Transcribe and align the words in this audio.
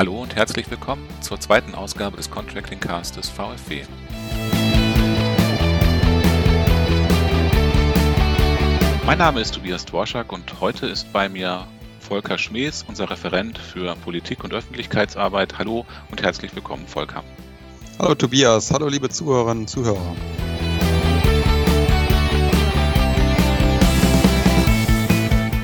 Hallo 0.00 0.22
und 0.22 0.34
herzlich 0.34 0.70
willkommen 0.70 1.06
zur 1.20 1.38
zweiten 1.40 1.74
Ausgabe 1.74 2.16
des 2.16 2.30
Contracting 2.30 2.80
Cast 2.80 3.18
des 3.18 3.28
VfW. 3.28 3.82
Mein 9.04 9.18
Name 9.18 9.42
ist 9.42 9.52
Tobias 9.52 9.84
Dworschak 9.84 10.32
und 10.32 10.58
heute 10.62 10.86
ist 10.86 11.12
bei 11.12 11.28
mir 11.28 11.66
Volker 11.98 12.38
Schmees, 12.38 12.82
unser 12.88 13.10
Referent 13.10 13.58
für 13.58 13.94
Politik 13.96 14.42
und 14.42 14.54
Öffentlichkeitsarbeit. 14.54 15.58
Hallo 15.58 15.84
und 16.10 16.22
herzlich 16.22 16.54
willkommen, 16.54 16.86
Volker. 16.86 17.22
Hallo 17.98 18.14
Tobias, 18.14 18.72
hallo 18.72 18.88
liebe 18.88 19.10
Zuhörerinnen 19.10 19.64
und 19.64 19.68
Zuhörer. 19.68 20.16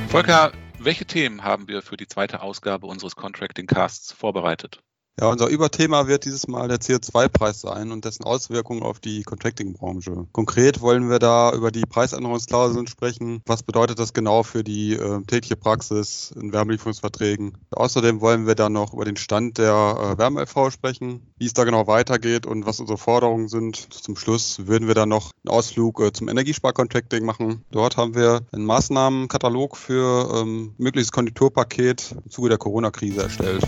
Volker, 0.09 0.53
welche 0.87 1.05
Themen 1.05 1.43
haben 1.43 1.67
wir 1.67 1.83
für 1.83 1.97
die 1.97 2.07
zweite 2.07 2.43
Ausgabe 2.43 2.87
unseres 2.87 3.17
Contracting 3.17 3.67
Casts 3.67 4.13
vorbereitet? 4.13 4.85
Ja, 5.19 5.31
unser 5.31 5.49
Überthema 5.49 6.09
wird 6.09 6.27
dieses 6.27 6.47
Mal 6.47 6.69
der 6.69 6.77
CO2-Preis 6.77 7.63
sein 7.63 7.91
und 7.91 8.05
dessen 8.05 8.25
Auswirkungen 8.25 8.83
auf 8.83 9.01
die 9.01 9.23
Contracting-Branche. 9.23 10.27
Konkret 10.33 10.83
wollen 10.83 11.09
wir 11.09 11.19
da 11.19 11.55
über 11.55 11.71
die 11.71 11.87
Preisänderungsklauseln 11.87 12.87
sprechen. 12.87 13.41
Was 13.47 13.63
bedeutet 13.63 13.99
das 13.99 14.13
genau 14.13 14.43
für 14.43 14.63
die 14.63 14.93
äh, 14.93 15.23
tägliche 15.23 15.57
Praxis 15.57 16.35
in 16.39 16.53
Wärmelieferungsverträgen? 16.53 17.57
Außerdem 17.71 18.21
wollen 18.21 18.47
wir 18.47 18.57
dann 18.57 18.75
noch 18.75 18.93
über 18.93 19.07
den 19.07 19.17
Stand 19.17 19.57
der 19.57 19.73
äh, 19.73 20.19
Wärme-LV 20.19 20.71
sprechen, 20.71 21.23
wie 21.39 21.47
es 21.47 21.55
da 21.55 21.65
genau 21.65 21.87
weitergeht 21.87 22.45
und 22.45 22.67
was 22.67 22.79
unsere 22.81 22.99
Forderungen 22.99 23.49
sind. 23.49 23.77
Zum 23.95 24.17
Schluss 24.17 24.67
würden 24.67 24.87
wir 24.87 24.95
dann 24.95 25.09
noch 25.09 25.31
einen 25.45 25.55
Ausflug 25.55 25.99
äh, 26.03 26.13
zum 26.13 26.29
Energiespar-Contracting 26.29 27.25
machen. 27.25 27.65
Dort 27.71 27.97
haben 27.97 28.15
wir 28.15 28.43
einen 28.53 28.67
Maßnahmenkatalog 28.67 29.79
für 29.79 30.43
ähm, 30.43 30.75
mögliches 30.77 31.11
Konjunkturpaket 31.11 32.17
im 32.23 32.31
Zuge 32.31 32.51
der 32.51 32.59
Corona-Krise 32.59 33.23
erstellt. 33.23 33.67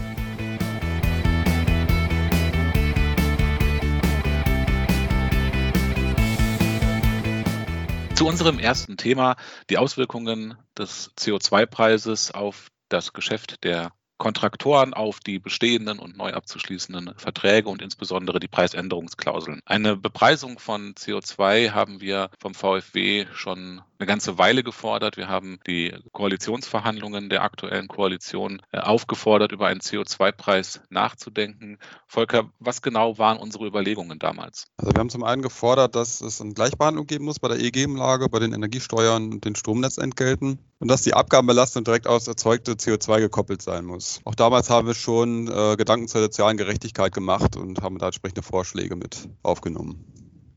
Zu 8.19 8.27
unserem 8.27 8.59
ersten 8.59 8.97
Thema, 8.97 9.37
die 9.71 9.79
Auswirkungen 9.79 10.59
des 10.77 11.13
CO2-Preises 11.17 12.33
auf 12.33 12.67
das 12.89 13.13
Geschäft 13.13 13.63
der 13.63 13.93
Kontraktoren 14.17 14.93
auf 14.93 15.21
die 15.21 15.39
bestehenden 15.39 16.01
und 16.01 16.17
neu 16.17 16.33
abzuschließenden 16.33 17.15
Verträge 17.17 17.69
und 17.69 17.81
insbesondere 17.81 18.41
die 18.41 18.49
Preisänderungsklauseln. 18.49 19.61
Eine 19.65 19.97
Bepreisung 19.97 20.59
von 20.59 20.95
CO2 20.95 21.71
haben 21.71 22.01
wir 22.01 22.31
vom 22.41 22.55
VfW 22.55 23.27
schon 23.35 23.83
eine 23.99 24.07
ganze 24.07 24.39
Weile 24.39 24.63
gefordert. 24.63 25.17
Wir 25.17 25.29
haben 25.29 25.59
die 25.67 25.95
Koalitionsverhandlungen 26.13 27.29
der 27.29 27.43
aktuellen 27.43 27.89
Koalition 27.89 28.63
äh, 28.73 28.79
aufgefordert, 28.79 29.53
über 29.53 29.67
einen 29.67 29.81
CO2-Preis 29.81 30.81
nachzudenken. 30.89 31.79
Volker, 32.07 32.51
was 32.59 32.81
genau 32.83 33.19
waren 33.19 33.39
unsere 33.39 33.67
Überlegungen 33.67 34.19
damals? 34.19 34.67
Also 34.77 34.93
wir 34.93 35.01
haben 35.01 35.11
zum 35.11 35.25
einen 35.25 35.43
gefordert, 35.43 35.97
dass 35.97 36.21
es 36.21 36.41
eine 36.41 36.55
Gleichbehandlung 36.55 37.07
geben 37.07 37.25
muss 37.25 37.41
bei 37.41 37.49
der 37.49 37.59
EEG-Umlage, 37.59 38.29
bei 38.29 38.39
den 38.39 38.53
Energiesteuern 38.53 39.33
und 39.33 39.45
den 39.45 39.57
Stromnetzentgelten 39.57 40.59
und 40.79 40.89
dass 40.89 41.03
die 41.03 41.15
Abgabenbelastung 41.15 41.85
direkt 41.85 42.07
aus 42.07 42.29
erzeugte 42.29 42.73
CO2 42.73 43.21
gekoppelt 43.21 43.63
sein 43.63 43.85
muss. 43.85 44.21
Auch 44.25 44.35
damals 44.35 44.71
haben 44.71 44.87
wir 44.87 44.95
schon 44.95 45.49
äh, 45.49 45.77
Gedanken 45.77 46.09
zur 46.09 46.21
sozialen 46.23 46.57
Gerechtigkeit 46.57 47.13
gemacht 47.13 47.57
und 47.57 47.83
haben 47.83 47.99
da 47.99 48.07
entsprechende 48.07 48.43
Vorschläge 48.43 48.95
mit 48.95 49.29
aufgenommen. 49.43 50.05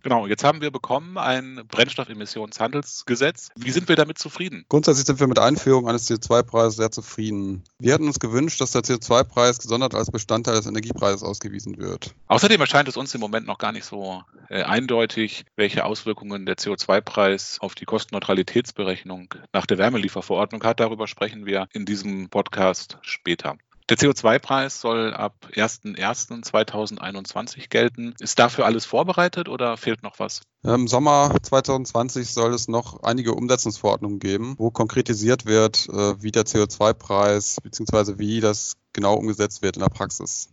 Genau, 0.04 0.28
jetzt 0.28 0.44
haben 0.44 0.62
wir 0.62 0.72
bekommen 0.72 1.18
ein 1.18 1.62
Brennstoffemissionshandelsgesetz. 1.68 3.50
Wie 3.56 3.72
sind 3.72 3.88
wir 3.88 3.96
damit 3.96 4.18
zufrieden? 4.18 4.66
Grundsätzlich 4.70 5.06
sind 5.06 5.20
wir 5.20 5.28
mit 5.28 5.38
der 5.38 5.46
Einführung 5.46 5.88
eines 5.88 6.10
CO2-Preises 6.10 6.78
sehr 6.78 6.92
zufrieden. 6.92 7.64
Wir 7.80 7.94
hätten 7.94 8.08
uns 8.08 8.20
gewünscht, 8.20 8.60
dass 8.62 8.72
der 8.72 8.82
CO2-Preis 8.82 9.60
gesondert 9.60 9.94
als 9.94 10.10
Bestandteil 10.12 10.56
des 10.56 10.66
Energiepreises 10.66 11.24
ausgewiesen 11.24 11.78
wird. 11.78 12.16
Außerdem 12.28 12.60
erscheint 12.60 12.88
es 12.88 12.98
uns 12.98 13.14
im 13.14 13.22
Moment 13.22 13.46
noch 13.46 13.58
gar 13.58 13.72
nicht 13.72 13.86
so 13.86 14.24
äh, 14.50 14.64
eindeutig, 14.64 15.46
welche 15.56 15.86
Auswirkungen 15.86 16.46
der 16.46 16.58
CO2-Preis 16.58 17.58
auf 17.60 17.76
die 17.76 17.86
Kostenneutralitätsberechnung 17.86 19.34
nach 19.54 19.66
der 19.66 19.78
Wärmelieferverordnung 19.78 20.64
hat. 20.64 20.80
Darüber 20.80 21.08
sprechen 21.08 21.46
wir 21.46 21.68
in 21.74 21.86
diesem 21.86 22.30
Podcast 22.30 22.98
später. 23.02 23.58
Der 23.90 23.98
CO2-Preis 23.98 24.80
soll 24.80 25.14
ab 25.14 25.34
01.01.2021 25.54 27.68
gelten. 27.70 28.14
Ist 28.20 28.40
dafür 28.40 28.66
alles 28.66 28.86
vorbereitet 28.86 29.50
oder 29.50 29.76
fehlt 29.76 30.04
noch 30.04 30.20
was? 30.20 30.42
Im 30.64 30.88
Sommer 30.88 31.36
2020 31.42 32.32
soll 32.32 32.54
es 32.54 32.68
noch 32.68 33.04
einige 33.04 33.34
Umsetzungsverordnungen 33.34 34.20
geben, 34.20 34.56
wo 34.58 34.72
konkretisiert 34.72 35.46
wird, 35.46 35.90
äh, 35.90 36.22
wie 36.22 36.32
der 36.32 36.44
CO2-Preis 36.44 37.58
bzw. 37.62 38.18
wie 38.18 38.40
das 38.40 38.78
genau 38.94 39.16
umgesetzt 39.16 39.62
wird 39.62 39.76
in 39.76 39.82
der 39.82 39.90
Praxis. 39.90 40.50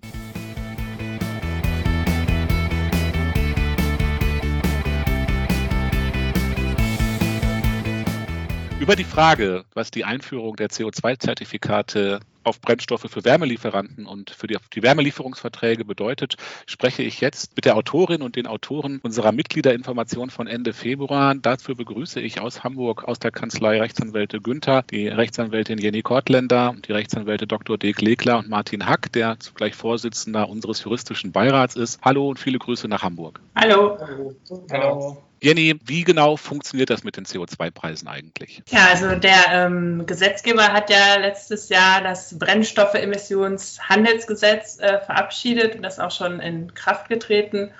Über 8.80 8.96
die 8.96 9.04
Frage, 9.04 9.64
was 9.74 9.90
die 9.90 10.04
Einführung 10.04 10.56
der 10.56 10.70
CO2-Zertifikate 10.70 12.20
auf 12.48 12.60
Brennstoffe 12.60 13.06
für 13.08 13.24
Wärmelieferanten 13.24 14.06
und 14.06 14.30
für 14.30 14.46
die, 14.46 14.56
die, 14.72 14.82
Wärmelieferungsverträge 14.82 15.84
bedeutet, 15.84 16.36
spreche 16.66 17.02
ich 17.02 17.20
jetzt 17.20 17.54
mit 17.56 17.64
der 17.64 17.76
Autorin 17.76 18.22
und 18.22 18.36
den 18.36 18.46
Autoren 18.46 19.00
unserer 19.02 19.32
Mitgliederinformation 19.32 20.30
von 20.30 20.46
Ende 20.46 20.72
Februar. 20.72 21.34
Dazu 21.34 21.74
begrüße 21.74 22.20
ich 22.20 22.40
aus 22.40 22.64
Hamburg 22.64 23.04
aus 23.04 23.18
der 23.18 23.30
Kanzlei 23.30 23.78
Rechtsanwälte 23.80 24.40
Günther, 24.40 24.82
die 24.90 25.08
Rechtsanwältin 25.08 25.78
Jenny 25.78 26.02
Kortländer 26.02 26.70
und 26.70 26.88
die 26.88 26.92
Rechtsanwälte 26.92 27.46
Dr. 27.46 27.78
Dirk 27.78 28.00
Legler 28.00 28.38
und 28.38 28.48
Martin 28.48 28.86
Hack, 28.86 29.12
der 29.12 29.38
zugleich 29.38 29.74
Vorsitzender 29.74 30.48
unseres 30.48 30.82
juristischen 30.82 31.32
Beirats 31.32 31.76
ist. 31.76 32.00
Hallo 32.02 32.28
und 32.28 32.38
viele 32.38 32.58
Grüße 32.58 32.88
nach 32.88 33.02
Hamburg. 33.02 33.40
Hallo. 33.54 33.98
Hallo. 34.00 34.34
Hallo. 34.70 35.27
Jenny, 35.40 35.78
wie 35.84 36.04
genau 36.04 36.36
funktioniert 36.36 36.90
das 36.90 37.02
mit 37.04 37.16
den 37.16 37.24
CO2-Preisen 37.24 38.08
eigentlich? 38.08 38.62
Ja, 38.68 38.88
also 38.90 39.14
der 39.14 39.52
ähm, 39.52 40.04
Gesetzgeber 40.06 40.72
hat 40.72 40.90
ja 40.90 41.16
letztes 41.16 41.68
Jahr 41.68 42.02
das 42.02 42.36
Brennstoffemissionshandelsgesetz 42.38 44.80
äh, 44.80 44.98
verabschiedet 45.00 45.76
und 45.76 45.82
das 45.82 45.98
auch 45.98 46.10
schon 46.10 46.40
in 46.40 46.74
Kraft 46.74 47.08
getreten. 47.08 47.70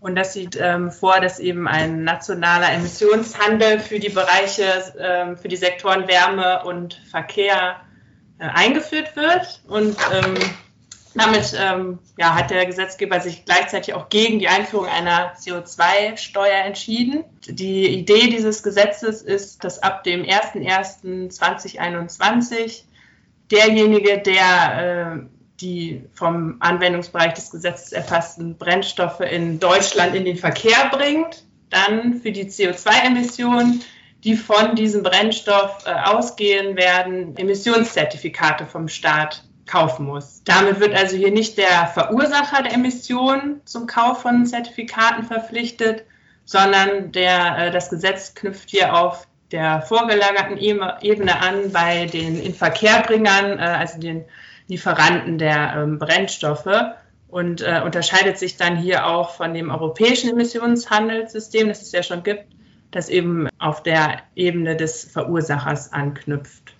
Und 0.00 0.14
das 0.14 0.32
sieht 0.32 0.56
ähm, 0.60 0.92
vor, 0.92 1.20
dass 1.20 1.40
eben 1.40 1.66
ein 1.66 2.04
nationaler 2.04 2.72
Emissionshandel 2.72 3.80
für 3.80 3.98
die 3.98 4.10
Bereiche, 4.10 4.94
ähm, 4.98 5.36
für 5.36 5.48
die 5.48 5.56
Sektoren 5.56 6.06
Wärme 6.06 6.62
und 6.64 6.94
Verkehr 7.10 7.80
äh, 8.38 8.44
eingeführt 8.44 9.16
wird. 9.16 9.60
Und 9.66 9.96
ähm, 10.12 10.36
damit 11.14 11.54
ähm, 11.58 11.98
ja, 12.16 12.34
hat 12.34 12.50
der 12.50 12.66
Gesetzgeber 12.66 13.20
sich 13.20 13.44
gleichzeitig 13.44 13.94
auch 13.94 14.08
gegen 14.08 14.38
die 14.38 14.46
Einführung 14.48 14.86
einer 14.86 15.34
CO2-Steuer 15.34 16.64
entschieden. 16.64 17.24
Die 17.46 17.88
Idee 17.88 18.28
dieses 18.28 18.62
Gesetzes 18.62 19.20
ist, 19.22 19.64
dass 19.64 19.82
ab 19.82 20.04
dem 20.04 20.22
01.01.2021 20.22 22.84
derjenige, 23.50 24.18
der 24.18 25.16
äh, 25.16 25.18
die 25.60 26.04
vom 26.14 26.56
Anwendungsbereich 26.60 27.34
des 27.34 27.50
Gesetzes 27.50 27.92
erfassten 27.92 28.56
Brennstoffe 28.56 29.20
in 29.20 29.58
Deutschland 29.58 30.14
in 30.14 30.24
den 30.24 30.36
Verkehr 30.36 30.88
bringt, 30.92 31.42
dann 31.70 32.20
für 32.20 32.32
die 32.32 32.44
CO2-Emissionen, 32.44 33.82
die 34.24 34.36
von 34.36 34.76
diesem 34.76 35.02
Brennstoff 35.02 35.84
äh, 35.84 35.90
ausgehen 35.90 36.76
werden, 36.76 37.36
Emissionszertifikate 37.36 38.66
vom 38.66 38.88
Staat 38.88 39.44
kaufen 39.68 40.06
muss. 40.06 40.42
Damit 40.44 40.80
wird 40.80 40.94
also 40.94 41.16
hier 41.16 41.30
nicht 41.30 41.58
der 41.58 41.86
Verursacher 41.86 42.62
der 42.62 42.74
Emissionen 42.74 43.60
zum 43.64 43.86
Kauf 43.86 44.22
von 44.22 44.46
Zertifikaten 44.46 45.24
verpflichtet, 45.24 46.04
sondern 46.44 47.12
der, 47.12 47.58
äh, 47.58 47.70
das 47.70 47.90
Gesetz 47.90 48.34
knüpft 48.34 48.70
hier 48.70 48.96
auf 48.96 49.28
der 49.52 49.82
vorgelagerten 49.82 50.58
Ebene 50.58 51.40
an 51.40 51.72
bei 51.72 52.06
den 52.06 52.40
Inverkehrbringern, 52.40 53.58
äh, 53.58 53.62
also 53.62 54.00
den 54.00 54.24
Lieferanten 54.66 55.38
der 55.38 55.74
ähm, 55.76 55.98
Brennstoffe 55.98 56.66
und 57.28 57.62
äh, 57.62 57.82
unterscheidet 57.84 58.38
sich 58.38 58.56
dann 58.56 58.76
hier 58.76 59.06
auch 59.06 59.30
von 59.30 59.54
dem 59.54 59.70
europäischen 59.70 60.30
Emissionshandelssystem, 60.30 61.68
das 61.68 61.82
es 61.82 61.92
ja 61.92 62.02
schon 62.02 62.22
gibt, 62.22 62.46
das 62.90 63.08
eben 63.08 63.48
auf 63.58 63.82
der 63.82 64.20
Ebene 64.34 64.76
des 64.76 65.04
Verursachers 65.04 65.92
anknüpft. 65.92 66.74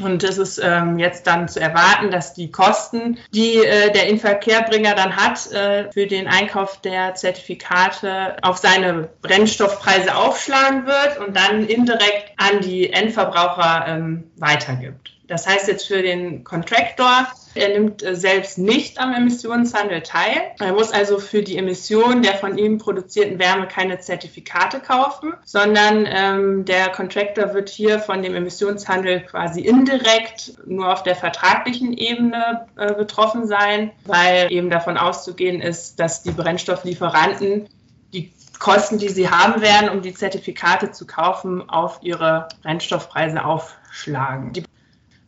Und 0.00 0.24
es 0.24 0.38
ist 0.38 0.60
ähm, 0.62 0.98
jetzt 0.98 1.26
dann 1.26 1.48
zu 1.48 1.60
erwarten, 1.60 2.10
dass 2.10 2.34
die 2.34 2.50
Kosten, 2.50 3.18
die 3.32 3.56
äh, 3.56 3.92
der 3.92 4.08
Inverkehrbringer 4.08 4.94
dann 4.94 5.16
hat 5.16 5.50
äh, 5.52 5.90
für 5.92 6.06
den 6.06 6.26
Einkauf 6.26 6.80
der 6.80 7.14
Zertifikate, 7.14 8.36
auf 8.42 8.58
seine 8.58 9.08
Brennstoffpreise 9.22 10.14
aufschlagen 10.14 10.86
wird 10.86 11.18
und 11.18 11.36
dann 11.36 11.66
indirekt 11.66 12.32
an 12.36 12.60
die 12.60 12.92
Endverbraucher 12.92 13.84
ähm, 13.88 14.30
weitergibt. 14.36 15.12
Das 15.28 15.46
heißt 15.46 15.68
jetzt 15.68 15.86
für 15.86 16.02
den 16.02 16.44
Contractor 16.44 17.28
Er 17.54 17.68
nimmt 17.68 18.02
äh, 18.02 18.14
selbst 18.14 18.58
nicht 18.58 18.98
am 18.98 19.12
Emissionshandel 19.12 20.02
teil. 20.02 20.52
Er 20.58 20.72
muss 20.72 20.90
also 20.90 21.18
für 21.18 21.42
die 21.42 21.56
Emission 21.56 22.22
der 22.22 22.34
von 22.34 22.58
ihm 22.58 22.78
produzierten 22.78 23.38
Wärme 23.38 23.68
keine 23.68 24.00
Zertifikate 24.00 24.80
kaufen, 24.80 25.34
sondern 25.44 26.06
ähm, 26.08 26.64
der 26.64 26.90
Contractor 26.90 27.54
wird 27.54 27.68
hier 27.68 27.98
von 28.00 28.22
dem 28.22 28.34
Emissionshandel 28.34 29.20
quasi 29.20 29.60
indirekt 29.60 30.54
nur 30.66 30.92
auf 30.92 31.02
der 31.02 31.16
vertraglichen 31.16 31.96
Ebene 31.96 32.66
äh, 32.76 32.92
betroffen 32.94 33.46
sein, 33.46 33.92
weil 34.04 34.50
eben 34.50 34.70
davon 34.70 34.96
auszugehen 34.96 35.60
ist, 35.60 36.00
dass 36.00 36.22
die 36.22 36.32
Brennstofflieferanten 36.32 37.68
die 38.12 38.32
Kosten, 38.58 38.98
die 38.98 39.08
sie 39.08 39.28
haben 39.28 39.60
werden, 39.60 39.90
um 39.90 40.02
die 40.02 40.14
Zertifikate 40.14 40.92
zu 40.92 41.06
kaufen, 41.06 41.68
auf 41.68 41.98
ihre 42.02 42.48
Brennstoffpreise 42.62 43.44
aufschlagen. 43.44 44.52
Die, 44.52 44.64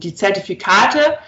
die 0.03 0.15
Zertifikate 0.15 1.19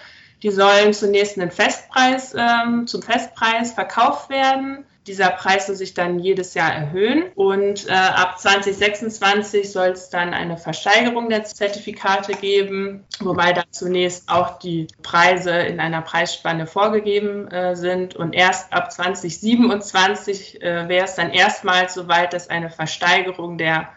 die 0.43 0.51
sollen 0.51 0.93
zunächst 0.93 1.37
einen 1.37 1.51
Festpreis, 1.51 2.33
ähm, 2.37 2.87
zum 2.87 3.01
Festpreis 3.01 3.73
verkauft 3.73 4.29
werden. 4.29 4.85
Dieser 5.07 5.29
Preis 5.31 5.65
soll 5.65 5.75
sich 5.75 5.95
dann 5.95 6.19
jedes 6.19 6.53
Jahr 6.53 6.71
erhöhen 6.71 7.31
und 7.33 7.87
äh, 7.87 7.91
ab 7.91 8.39
2026 8.39 9.71
soll 9.71 9.89
es 9.89 10.09
dann 10.09 10.33
eine 10.35 10.57
Versteigerung 10.57 11.29
der 11.29 11.45
Zertifikate 11.45 12.33
geben, 12.33 13.05
wobei 13.19 13.53
da 13.53 13.63
zunächst 13.71 14.29
auch 14.29 14.59
die 14.59 14.87
Preise 15.01 15.51
in 15.51 15.79
einer 15.79 16.03
Preisspanne 16.03 16.67
vorgegeben 16.67 17.47
äh, 17.47 17.75
sind 17.75 18.15
und 18.15 18.33
erst 18.33 18.71
ab 18.71 18.91
2027 18.91 20.61
äh, 20.61 20.87
wäre 20.87 21.05
es 21.05 21.15
dann 21.15 21.31
erstmals 21.31 21.95
so 21.95 22.07
weit, 22.07 22.33
dass 22.33 22.49
eine 22.49 22.69
Versteigerung 22.69 23.57
der 23.57 23.89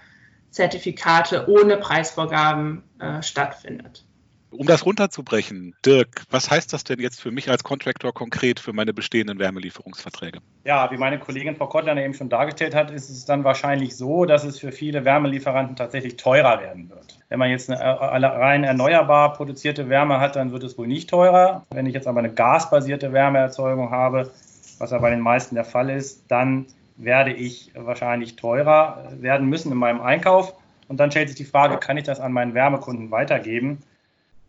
Zertifikate 0.51 1.47
ohne 1.49 1.77
Preisvorgaben 1.77 2.85
äh, 3.01 3.23
stattfindet. 3.23 4.05
Um 4.53 4.67
das 4.67 4.85
runterzubrechen, 4.85 5.75
Dirk, 5.85 6.25
was 6.31 6.51
heißt 6.51 6.73
das 6.73 6.85
denn 6.85 7.01
jetzt 7.01 7.21
für 7.21 7.31
mich 7.31 7.51
als 7.51 7.65
Contractor 7.65 8.13
konkret 8.13 8.61
für 8.61 8.73
meine 8.73 8.93
bestehenden 8.93 9.39
Wärmelieferungsverträge? 9.39 10.41
Ja, 10.65 10.91
wie 10.91 10.99
meine 10.99 11.19
Kollegin 11.19 11.57
Frau 11.57 11.67
Kottler 11.67 11.97
eben 11.97 12.13
schon 12.13 12.29
dargestellt 12.29 12.75
hat, 12.75 12.91
ist 12.91 13.09
es 13.09 13.25
dann 13.25 13.45
wahrscheinlich 13.45 13.97
so, 13.97 14.27
dass 14.27 14.45
es 14.45 14.59
für 14.59 14.71
viele 14.71 15.05
Wärmelieferanten 15.05 15.75
tatsächlich 15.77 16.17
teurer 16.17 16.61
werden 16.61 16.91
wird. 16.91 17.19
Wenn 17.31 17.39
man 17.39 17.51
jetzt 17.51 17.71
eine 17.71 17.81
rein 17.81 18.65
erneuerbar 18.65 19.33
produzierte 19.33 19.89
Wärme 19.89 20.21
hat, 20.21 20.37
dann 20.37 20.53
wird 20.53 20.65
es 20.65 20.77
wohl 20.77 20.87
nicht 20.87 21.09
teurer. 21.09 21.65
Wenn 21.71 21.87
ich 21.87 21.95
jetzt 21.95 22.07
aber 22.07 22.19
eine 22.19 22.33
gasbasierte 22.33 23.13
Wärmeerzeugung 23.13 23.91
habe, 23.91 24.31
was 24.79 24.91
ja 24.91 24.99
bei 24.99 25.11
den 25.11 25.21
meisten 25.21 25.55
der 25.55 25.65
Fall 25.65 25.89
ist, 25.89 26.25
dann 26.29 26.67
werde 26.97 27.33
ich 27.33 27.73
wahrscheinlich 27.75 28.37
teurer 28.37 29.13
werden 29.19 29.49
müssen 29.49 29.73
in 29.73 29.79
meinem 29.79 30.03
Einkauf. 30.03 30.55
Und 30.89 31.01
dann 31.01 31.11
stellt 31.11 31.29
sich 31.29 31.39
die 31.39 31.45
Frage, 31.45 31.79
kann 31.79 31.97
ich 31.97 32.05
das 32.05 32.21
an 32.21 32.33
meinen 32.33 32.53
Wärmekunden 32.53 33.11
weitergeben? 33.11 33.79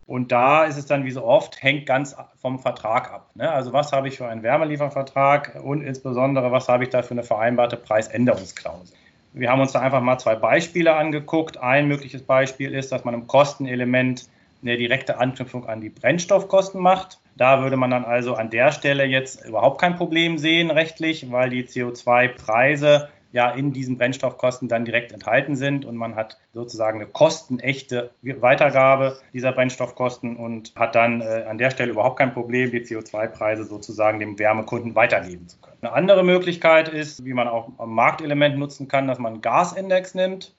Und 0.05 0.31
da 0.31 0.65
ist 0.65 0.77
es 0.77 0.85
dann 0.85 1.05
wie 1.05 1.11
so 1.11 1.23
oft, 1.23 1.61
hängt 1.63 1.85
ganz 1.85 2.15
vom 2.41 2.59
Vertrag 2.59 3.11
ab. 3.11 3.29
Ne? 3.35 3.49
Also 3.49 3.71
was 3.73 3.91
habe 3.91 4.07
ich 4.07 4.17
für 4.17 4.27
einen 4.27 4.43
Wärmeliefervertrag 4.43 5.59
und 5.63 5.81
insbesondere, 5.81 6.51
was 6.51 6.67
habe 6.67 6.83
ich 6.83 6.89
da 6.89 7.01
für 7.03 7.11
eine 7.11 7.23
vereinbarte 7.23 7.77
Preisänderungsklausel. 7.77 8.95
Wir 9.33 9.49
haben 9.49 9.61
uns 9.61 9.71
da 9.71 9.79
einfach 9.79 10.01
mal 10.01 10.19
zwei 10.19 10.35
Beispiele 10.35 10.95
angeguckt. 10.95 11.57
Ein 11.57 11.87
mögliches 11.87 12.21
Beispiel 12.21 12.73
ist, 12.73 12.91
dass 12.91 13.03
man 13.03 13.15
im 13.15 13.25
Kostenelement 13.25 14.27
eine 14.61 14.77
direkte 14.77 15.17
Anknüpfung 15.17 15.67
an 15.67 15.81
die 15.81 15.89
Brennstoffkosten 15.89 16.81
macht. 16.81 17.19
Da 17.35 17.61
würde 17.63 17.77
man 17.77 17.89
dann 17.89 18.05
also 18.05 18.35
an 18.35 18.49
der 18.49 18.71
Stelle 18.71 19.05
jetzt 19.05 19.43
überhaupt 19.45 19.81
kein 19.81 19.95
Problem 19.95 20.37
sehen 20.37 20.69
rechtlich, 20.69 21.31
weil 21.31 21.49
die 21.49 21.63
CO2-Preise 21.63 23.09
ja 23.33 23.49
in 23.49 23.73
diesen 23.73 23.97
Brennstoffkosten 23.97 24.69
dann 24.69 24.85
direkt 24.85 25.11
enthalten 25.11 25.55
sind 25.55 25.85
und 25.85 25.97
man 25.97 26.15
hat 26.15 26.37
sozusagen 26.53 27.01
eine 27.01 27.09
kostenechte 27.09 28.11
Weitergabe 28.21 29.17
dieser 29.33 29.51
Brennstoffkosten 29.51 30.37
und 30.37 30.73
hat 30.75 30.95
dann 30.95 31.19
äh, 31.21 31.43
an 31.49 31.57
der 31.57 31.71
Stelle 31.71 31.91
überhaupt 31.91 32.19
kein 32.19 32.33
Problem, 32.33 32.71
die 32.71 32.81
CO2-Preise 32.81 33.65
sozusagen 33.65 34.19
dem 34.19 34.39
Wärmekunden 34.39 34.95
weitergeben 34.95 35.49
zu 35.49 35.59
können. 35.59 35.77
Eine 35.81 35.93
andere 35.93 36.23
Möglichkeit 36.23 36.87
ist, 36.87 37.25
wie 37.25 37.33
man 37.33 37.47
auch 37.47 37.69
am 37.79 37.93
Marktelement 37.93 38.57
nutzen 38.57 38.87
kann, 38.87 39.07
dass 39.07 39.19
man 39.19 39.33
einen 39.33 39.41
Gasindex 39.41 40.13
nimmt 40.13 40.55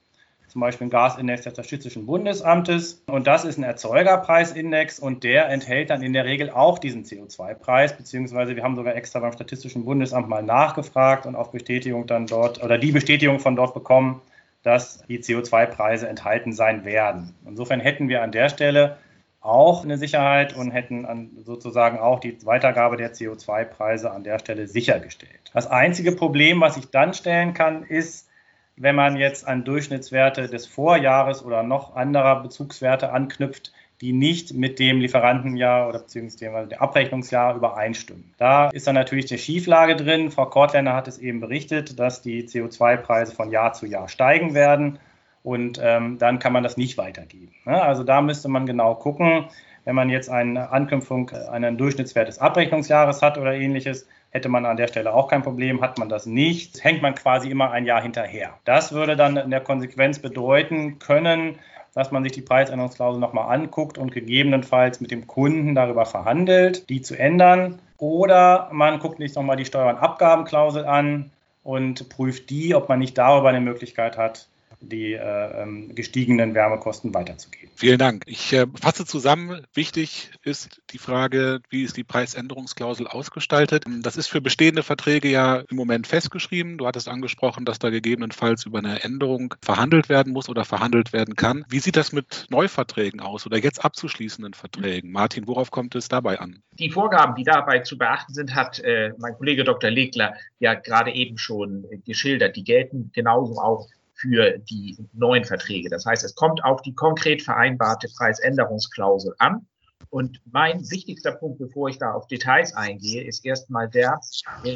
zum 0.54 0.60
Beispiel 0.60 0.86
ein 0.86 0.90
Gasindex 0.90 1.42
des 1.42 1.52
Statistischen 1.52 2.06
Bundesamtes. 2.06 3.02
Und 3.08 3.26
das 3.26 3.44
ist 3.44 3.58
ein 3.58 3.64
Erzeugerpreisindex 3.64 5.00
und 5.00 5.24
der 5.24 5.48
enthält 5.48 5.90
dann 5.90 6.00
in 6.00 6.12
der 6.12 6.26
Regel 6.26 6.48
auch 6.48 6.78
diesen 6.78 7.02
CO2-Preis, 7.02 7.96
beziehungsweise 7.96 8.54
wir 8.54 8.62
haben 8.62 8.76
sogar 8.76 8.94
extra 8.94 9.18
beim 9.18 9.32
Statistischen 9.32 9.84
Bundesamt 9.84 10.28
mal 10.28 10.44
nachgefragt 10.44 11.26
und 11.26 11.34
auf 11.34 11.50
Bestätigung 11.50 12.06
dann 12.06 12.28
dort 12.28 12.62
oder 12.62 12.78
die 12.78 12.92
Bestätigung 12.92 13.40
von 13.40 13.56
dort 13.56 13.74
bekommen, 13.74 14.22
dass 14.62 15.04
die 15.08 15.18
CO2-Preise 15.18 16.06
enthalten 16.06 16.52
sein 16.52 16.84
werden. 16.84 17.34
Insofern 17.44 17.80
hätten 17.80 18.08
wir 18.08 18.22
an 18.22 18.30
der 18.30 18.48
Stelle 18.48 18.98
auch 19.40 19.82
eine 19.82 19.98
Sicherheit 19.98 20.54
und 20.54 20.70
hätten 20.70 21.42
sozusagen 21.44 21.98
auch 21.98 22.20
die 22.20 22.38
Weitergabe 22.46 22.96
der 22.96 23.12
CO2-Preise 23.12 24.12
an 24.12 24.22
der 24.22 24.38
Stelle 24.38 24.68
sichergestellt. 24.68 25.50
Das 25.52 25.66
einzige 25.66 26.12
Problem, 26.12 26.60
was 26.60 26.76
ich 26.76 26.90
dann 26.90 27.12
stellen 27.12 27.54
kann, 27.54 27.82
ist, 27.82 28.28
wenn 28.76 28.94
man 28.94 29.16
jetzt 29.16 29.46
an 29.46 29.64
Durchschnittswerte 29.64 30.48
des 30.48 30.66
Vorjahres 30.66 31.44
oder 31.44 31.62
noch 31.62 31.94
anderer 31.94 32.42
Bezugswerte 32.42 33.12
anknüpft, 33.12 33.72
die 34.00 34.12
nicht 34.12 34.52
mit 34.52 34.78
dem 34.78 35.00
Lieferantenjahr 35.00 35.88
oder 35.88 36.00
beziehungsweise 36.00 36.68
dem 36.68 36.80
Abrechnungsjahr 36.80 37.54
übereinstimmen. 37.54 38.34
Da 38.38 38.68
ist 38.70 38.86
dann 38.86 38.96
natürlich 38.96 39.30
eine 39.30 39.38
Schieflage 39.38 39.96
drin. 39.96 40.30
Frau 40.30 40.46
Kortländer 40.46 40.94
hat 40.94 41.08
es 41.08 41.18
eben 41.18 41.40
berichtet, 41.40 41.98
dass 41.98 42.20
die 42.20 42.46
CO2-Preise 42.46 43.34
von 43.34 43.50
Jahr 43.50 43.72
zu 43.72 43.86
Jahr 43.86 44.08
steigen 44.08 44.54
werden 44.54 44.98
und 45.42 45.80
ähm, 45.82 46.18
dann 46.18 46.38
kann 46.38 46.52
man 46.52 46.62
das 46.62 46.76
nicht 46.76 46.98
weitergeben. 46.98 47.52
Ne? 47.64 47.80
Also 47.80 48.02
da 48.02 48.20
müsste 48.20 48.48
man 48.48 48.66
genau 48.66 48.94
gucken, 48.94 49.46
wenn 49.84 49.94
man 49.94 50.08
jetzt 50.08 50.30
eine 50.30 50.70
Anknüpfung, 50.72 51.30
einen 51.30 51.76
Durchschnittswert 51.76 52.28
des 52.28 52.38
Abrechnungsjahres 52.38 53.22
hat 53.22 53.38
oder 53.38 53.54
ähnliches, 53.54 54.08
hätte 54.34 54.48
man 54.48 54.66
an 54.66 54.76
der 54.76 54.88
Stelle 54.88 55.14
auch 55.14 55.28
kein 55.28 55.42
Problem. 55.42 55.80
Hat 55.80 55.96
man 55.98 56.08
das 56.08 56.26
nicht, 56.26 56.82
hängt 56.82 57.00
man 57.00 57.14
quasi 57.14 57.48
immer 57.48 57.70
ein 57.70 57.86
Jahr 57.86 58.02
hinterher. 58.02 58.54
Das 58.64 58.92
würde 58.92 59.16
dann 59.16 59.36
in 59.36 59.50
der 59.50 59.60
Konsequenz 59.60 60.18
bedeuten 60.18 60.98
können, 60.98 61.58
dass 61.94 62.10
man 62.10 62.24
sich 62.24 62.32
die 62.32 62.42
Preisänderungsklausel 62.42 63.20
nochmal 63.20 63.54
anguckt 63.54 63.96
und 63.96 64.10
gegebenenfalls 64.10 65.00
mit 65.00 65.12
dem 65.12 65.28
Kunden 65.28 65.76
darüber 65.76 66.04
verhandelt, 66.04 66.90
die 66.90 67.00
zu 67.00 67.16
ändern. 67.16 67.78
Oder 67.98 68.68
man 68.72 68.98
guckt 68.98 69.18
sich 69.18 69.34
nochmal 69.36 69.56
die 69.56 69.64
Steuer- 69.64 69.88
und 69.88 69.98
Abgabenklausel 69.98 70.84
an 70.84 71.30
und 71.62 72.08
prüft 72.08 72.50
die, 72.50 72.74
ob 72.74 72.88
man 72.88 72.98
nicht 72.98 73.16
darüber 73.16 73.50
eine 73.50 73.60
Möglichkeit 73.60 74.18
hat, 74.18 74.48
die 74.88 75.12
äh, 75.12 75.62
ähm, 75.62 75.94
gestiegenen 75.94 76.54
Wärmekosten 76.54 77.14
weiterzugeben. 77.14 77.70
Vielen 77.76 77.98
Dank. 77.98 78.24
Ich 78.26 78.52
äh, 78.52 78.66
fasse 78.80 79.04
zusammen. 79.04 79.66
Wichtig 79.74 80.30
ist 80.42 80.80
die 80.90 80.98
Frage, 80.98 81.60
wie 81.70 81.82
ist 81.82 81.96
die 81.96 82.04
Preisänderungsklausel 82.04 83.06
ausgestaltet? 83.06 83.84
Das 84.02 84.16
ist 84.16 84.28
für 84.28 84.40
bestehende 84.40 84.82
Verträge 84.82 85.28
ja 85.28 85.62
im 85.68 85.76
Moment 85.76 86.06
festgeschrieben. 86.06 86.78
Du 86.78 86.86
hattest 86.86 87.08
angesprochen, 87.08 87.64
dass 87.64 87.78
da 87.78 87.90
gegebenenfalls 87.90 88.66
über 88.66 88.78
eine 88.78 89.02
Änderung 89.02 89.54
verhandelt 89.62 90.08
werden 90.08 90.32
muss 90.32 90.48
oder 90.48 90.64
verhandelt 90.64 91.12
werden 91.12 91.36
kann. 91.36 91.64
Wie 91.68 91.80
sieht 91.80 91.96
das 91.96 92.12
mit 92.12 92.46
Neuverträgen 92.50 93.20
aus 93.20 93.46
oder 93.46 93.58
jetzt 93.58 93.84
abzuschließenden 93.84 94.54
Verträgen? 94.54 95.10
Martin, 95.10 95.46
worauf 95.46 95.70
kommt 95.70 95.94
es 95.94 96.08
dabei 96.08 96.38
an? 96.38 96.62
Die 96.72 96.90
Vorgaben, 96.90 97.34
die 97.34 97.44
dabei 97.44 97.80
zu 97.80 97.98
beachten 97.98 98.34
sind, 98.34 98.54
hat 98.54 98.78
äh, 98.80 99.12
mein 99.18 99.34
Kollege 99.34 99.64
Dr. 99.64 99.90
Legler 99.90 100.34
ja 100.58 100.74
gerade 100.74 101.12
eben 101.12 101.38
schon 101.38 101.86
geschildert. 102.04 102.56
Die 102.56 102.64
gelten 102.64 103.10
genauso 103.12 103.58
auch 103.58 103.88
für 104.24 104.58
die 104.70 104.96
neuen 105.12 105.44
Verträge. 105.44 105.90
Das 105.90 106.06
heißt, 106.06 106.24
es 106.24 106.34
kommt 106.34 106.64
auf 106.64 106.80
die 106.80 106.94
konkret 106.94 107.42
vereinbarte 107.42 108.08
Preisänderungsklausel 108.16 109.34
an. 109.38 109.66
Und 110.08 110.40
mein 110.50 110.80
wichtigster 110.90 111.32
Punkt, 111.32 111.58
bevor 111.58 111.88
ich 111.88 111.98
da 111.98 112.12
auf 112.12 112.26
Details 112.28 112.72
eingehe, 112.74 113.24
ist 113.24 113.44
erstmal 113.44 113.88
der, 113.88 114.18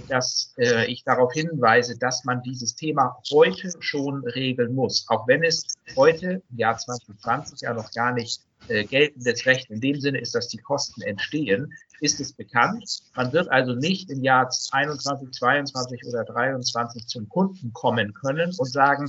dass 0.08 0.52
äh, 0.58 0.90
ich 0.90 1.04
darauf 1.04 1.32
hinweise, 1.32 1.96
dass 1.96 2.24
man 2.24 2.42
dieses 2.42 2.74
Thema 2.74 3.16
heute 3.30 3.70
schon 3.78 4.24
regeln 4.26 4.74
muss. 4.74 5.06
Auch 5.08 5.28
wenn 5.28 5.44
es 5.44 5.64
heute, 5.96 6.42
im 6.50 6.56
Jahr 6.56 6.76
2020, 6.76 7.60
ja 7.60 7.72
noch 7.72 7.90
gar 7.92 8.12
nicht 8.12 8.42
äh, 8.66 8.84
geltendes 8.84 9.46
Recht 9.46 9.70
in 9.70 9.80
dem 9.80 10.00
Sinne 10.00 10.18
ist, 10.18 10.34
dass 10.34 10.48
die 10.48 10.58
Kosten 10.58 11.02
entstehen, 11.02 11.72
ist 12.00 12.20
es 12.20 12.32
bekannt. 12.32 13.02
Man 13.14 13.32
wird 13.32 13.48
also 13.50 13.74
nicht 13.74 14.10
im 14.10 14.22
Jahr 14.22 14.50
21, 14.72 15.30
22 15.30 16.04
oder 16.06 16.24
23 16.24 17.06
zum 17.06 17.28
Kunden 17.28 17.72
kommen 17.72 18.12
können 18.14 18.52
und 18.56 18.72
sagen, 18.72 19.08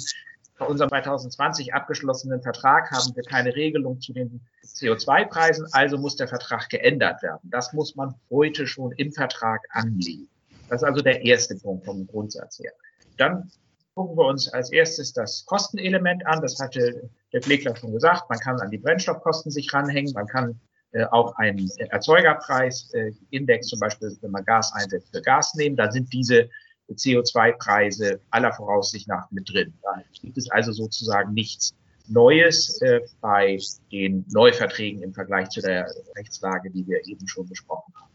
bei 0.59 0.65
unserem 0.65 0.89
2020 0.89 1.73
abgeschlossenen 1.73 2.41
Vertrag 2.41 2.91
haben 2.91 3.15
wir 3.15 3.23
keine 3.23 3.55
Regelung 3.55 3.99
zu 4.01 4.13
den 4.13 4.41
CO2-Preisen, 4.63 5.65
also 5.71 5.97
muss 5.97 6.17
der 6.17 6.27
Vertrag 6.27 6.69
geändert 6.69 7.23
werden. 7.23 7.39
Das 7.43 7.73
muss 7.73 7.95
man 7.95 8.13
heute 8.29 8.67
schon 8.67 8.91
im 8.93 9.11
Vertrag 9.11 9.61
anlegen. 9.71 10.27
Das 10.69 10.81
ist 10.81 10.87
also 10.87 11.01
der 11.01 11.25
erste 11.25 11.55
Punkt 11.55 11.85
vom 11.85 12.05
Grundsatz 12.05 12.59
her. 12.59 12.71
Dann 13.17 13.49
gucken 13.95 14.17
wir 14.17 14.25
uns 14.25 14.47
als 14.49 14.71
erstes 14.71 15.13
das 15.13 15.45
Kostenelement 15.45 16.25
an. 16.27 16.41
Das 16.41 16.59
hatte 16.59 17.09
der 17.33 17.41
Pflegler 17.41 17.75
schon 17.75 17.93
gesagt. 17.93 18.29
Man 18.29 18.39
kann 18.39 18.59
an 18.59 18.69
die 18.69 18.77
Brennstoffkosten 18.77 19.51
sich 19.51 19.73
ranhängen. 19.73 20.13
Man 20.13 20.27
kann 20.27 20.59
äh, 20.91 21.05
auch 21.05 21.35
einen 21.37 21.69
Erzeugerpreisindex, 21.77 23.65
äh, 23.65 23.69
zum 23.69 23.79
Beispiel, 23.79 24.15
wenn 24.21 24.31
man 24.31 24.43
Gas 24.43 24.73
einsetzt, 24.73 25.09
für 25.11 25.21
Gas 25.21 25.55
nehmen. 25.55 25.75
Da 25.75 25.91
sind 25.91 26.11
diese 26.13 26.49
CO2-Preise 26.93 28.19
aller 28.31 28.53
Voraussicht 28.53 29.07
nach 29.07 29.29
mit 29.31 29.51
drin. 29.51 29.73
Da 29.83 30.01
gibt 30.21 30.37
es 30.37 30.49
also 30.51 30.71
sozusagen 30.71 31.33
nichts 31.33 31.73
Neues 32.07 32.81
äh, 32.81 33.01
bei 33.21 33.59
den 33.91 34.25
Neuverträgen 34.29 35.03
im 35.03 35.13
Vergleich 35.13 35.49
zu 35.49 35.61
der 35.61 35.87
Rechtslage, 36.17 36.71
die 36.71 36.87
wir 36.87 37.05
eben 37.07 37.27
schon 37.27 37.47
besprochen 37.47 37.93
haben. 37.95 38.09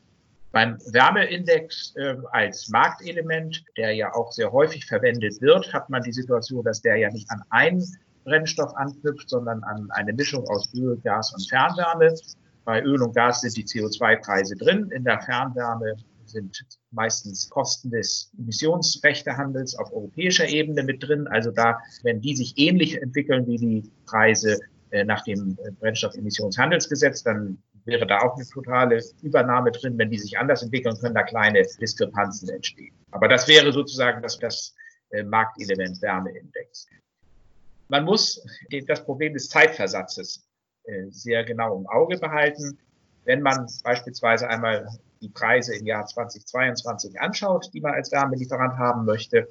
Beim 0.51 0.79
Wärmeindex 0.93 1.95
äh, 1.97 2.17
als 2.33 2.69
Marktelement, 2.69 3.65
der 3.77 3.93
ja 3.93 4.13
auch 4.15 4.33
sehr 4.33 4.53
häufig 4.53 4.87
verwendet 4.87 5.41
wird, 5.41 5.73
hat 5.73 5.91
man 5.91 6.03
die 6.03 6.13
Situation, 6.13 6.65
dass 6.65 6.81
der 6.81 6.97
ja 6.97 7.11
nicht 7.11 7.31
an 7.31 7.43
einen 7.51 7.85
Brennstoff 8.25 8.75
anknüpft, 8.77 9.29
sondern 9.29 9.63
an 9.65 9.89
eine 9.93 10.13
Mischung 10.13 10.47
aus 10.49 10.73
Öl, 10.75 10.97
Gas 11.03 11.33
und 11.35 11.49
Fernwärme. 11.49 12.15
Bei 12.65 12.83
Öl 12.83 13.03
und 13.03 13.15
Gas 13.15 13.43
sind 13.43 13.57
die 13.57 13.65
CO2-Preise 13.65 14.57
drin. 14.57 14.91
In 14.91 15.05
der 15.05 15.21
Fernwärme 15.21 15.97
sind 16.27 16.59
meistens 16.91 17.49
Kosten 17.51 17.91
des 17.91 18.31
Emissionsrechtehandels 18.39 19.77
auf 19.77 19.93
europäischer 19.93 20.49
Ebene 20.49 20.83
mit 20.83 21.03
drin. 21.03 21.27
Also 21.29 21.51
da, 21.51 21.79
wenn 22.03 22.21
die 22.21 22.37
sich 22.37 22.55
ähnlich 22.57 23.01
entwickeln 23.01 23.47
wie 23.47 23.57
die 23.57 23.91
Preise 24.07 24.59
äh, 24.91 25.05
nach 25.05 25.25
dem 25.25 25.57
Brennstoffemissionshandelsgesetz, 25.81 27.23
dann 27.23 27.59
wäre 27.85 28.07
da 28.07 28.21
auch 28.21 28.37
eine 28.37 28.47
totale 28.47 29.03
Übernahme 29.23 29.71
drin. 29.73 29.99
Wenn 29.99 30.11
die 30.11 30.19
sich 30.19 30.39
anders 30.39 30.63
entwickeln, 30.63 30.97
können 31.01 31.15
da 31.15 31.23
kleine 31.23 31.63
Diskrepanzen 31.81 32.49
entstehen. 32.49 32.95
Aber 33.11 33.29
das 33.29 33.47
wäre 33.49 33.73
sozusagen 33.73 34.23
das, 34.23 34.39
das 34.39 34.75
äh, 35.11 35.23
Marktelement 35.23 36.01
Wärmeindex. 36.03 36.89
Man 37.89 38.05
muss 38.05 38.43
das 38.87 39.05
Problem 39.05 39.35
des 39.35 39.49
Zeitversatzes 39.49 40.45
äh, 40.85 41.07
sehr 41.11 41.45
genau 41.45 41.79
im 41.79 41.87
Auge 41.87 42.19
behalten. 42.19 42.79
Wenn 43.25 43.43
man 43.43 43.69
beispielsweise 43.83 44.49
einmal 44.49 44.89
die 45.25 45.31
Preise 45.31 45.75
im 45.75 45.87
Jahr 45.87 46.07
2022 46.07 47.21
anschaut, 47.21 47.71
die 47.73 47.81
man 47.81 47.95
als 47.95 48.13
Wärmelieferant 48.13 48.79
haben 48.79 49.05
möchte, 49.05 49.49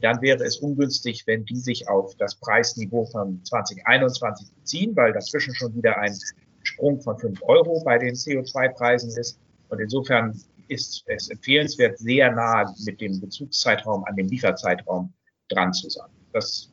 dann 0.00 0.20
wäre 0.22 0.42
es 0.44 0.58
ungünstig, 0.58 1.26
wenn 1.26 1.44
die 1.44 1.58
sich 1.58 1.88
auf 1.88 2.14
das 2.16 2.34
Preisniveau 2.36 3.04
von 3.06 3.44
2021 3.44 4.52
beziehen, 4.54 4.96
weil 4.96 5.12
dazwischen 5.12 5.54
schon 5.54 5.74
wieder 5.74 5.98
ein 5.98 6.16
Sprung 6.62 7.00
von 7.00 7.18
5 7.18 7.42
Euro 7.42 7.82
bei 7.84 7.98
den 7.98 8.14
CO2-Preisen 8.14 9.10
ist. 9.18 9.38
Und 9.68 9.80
insofern 9.80 10.40
ist 10.68 11.04
es 11.06 11.28
empfehlenswert, 11.28 11.98
sehr 11.98 12.30
nah 12.30 12.72
mit 12.84 13.00
dem 13.00 13.20
Bezugszeitraum 13.20 14.04
an 14.04 14.16
dem 14.16 14.28
Lieferzeitraum 14.28 15.12
dran 15.48 15.72
zu 15.72 15.90
sein. 15.90 16.08
Das 16.32 16.70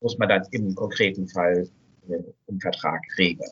muss 0.00 0.18
man 0.18 0.28
dann 0.28 0.46
im 0.50 0.74
konkreten 0.74 1.26
Fall 1.28 1.68
äh, 2.08 2.18
im 2.46 2.60
Vertrag 2.60 3.00
regeln. 3.16 3.50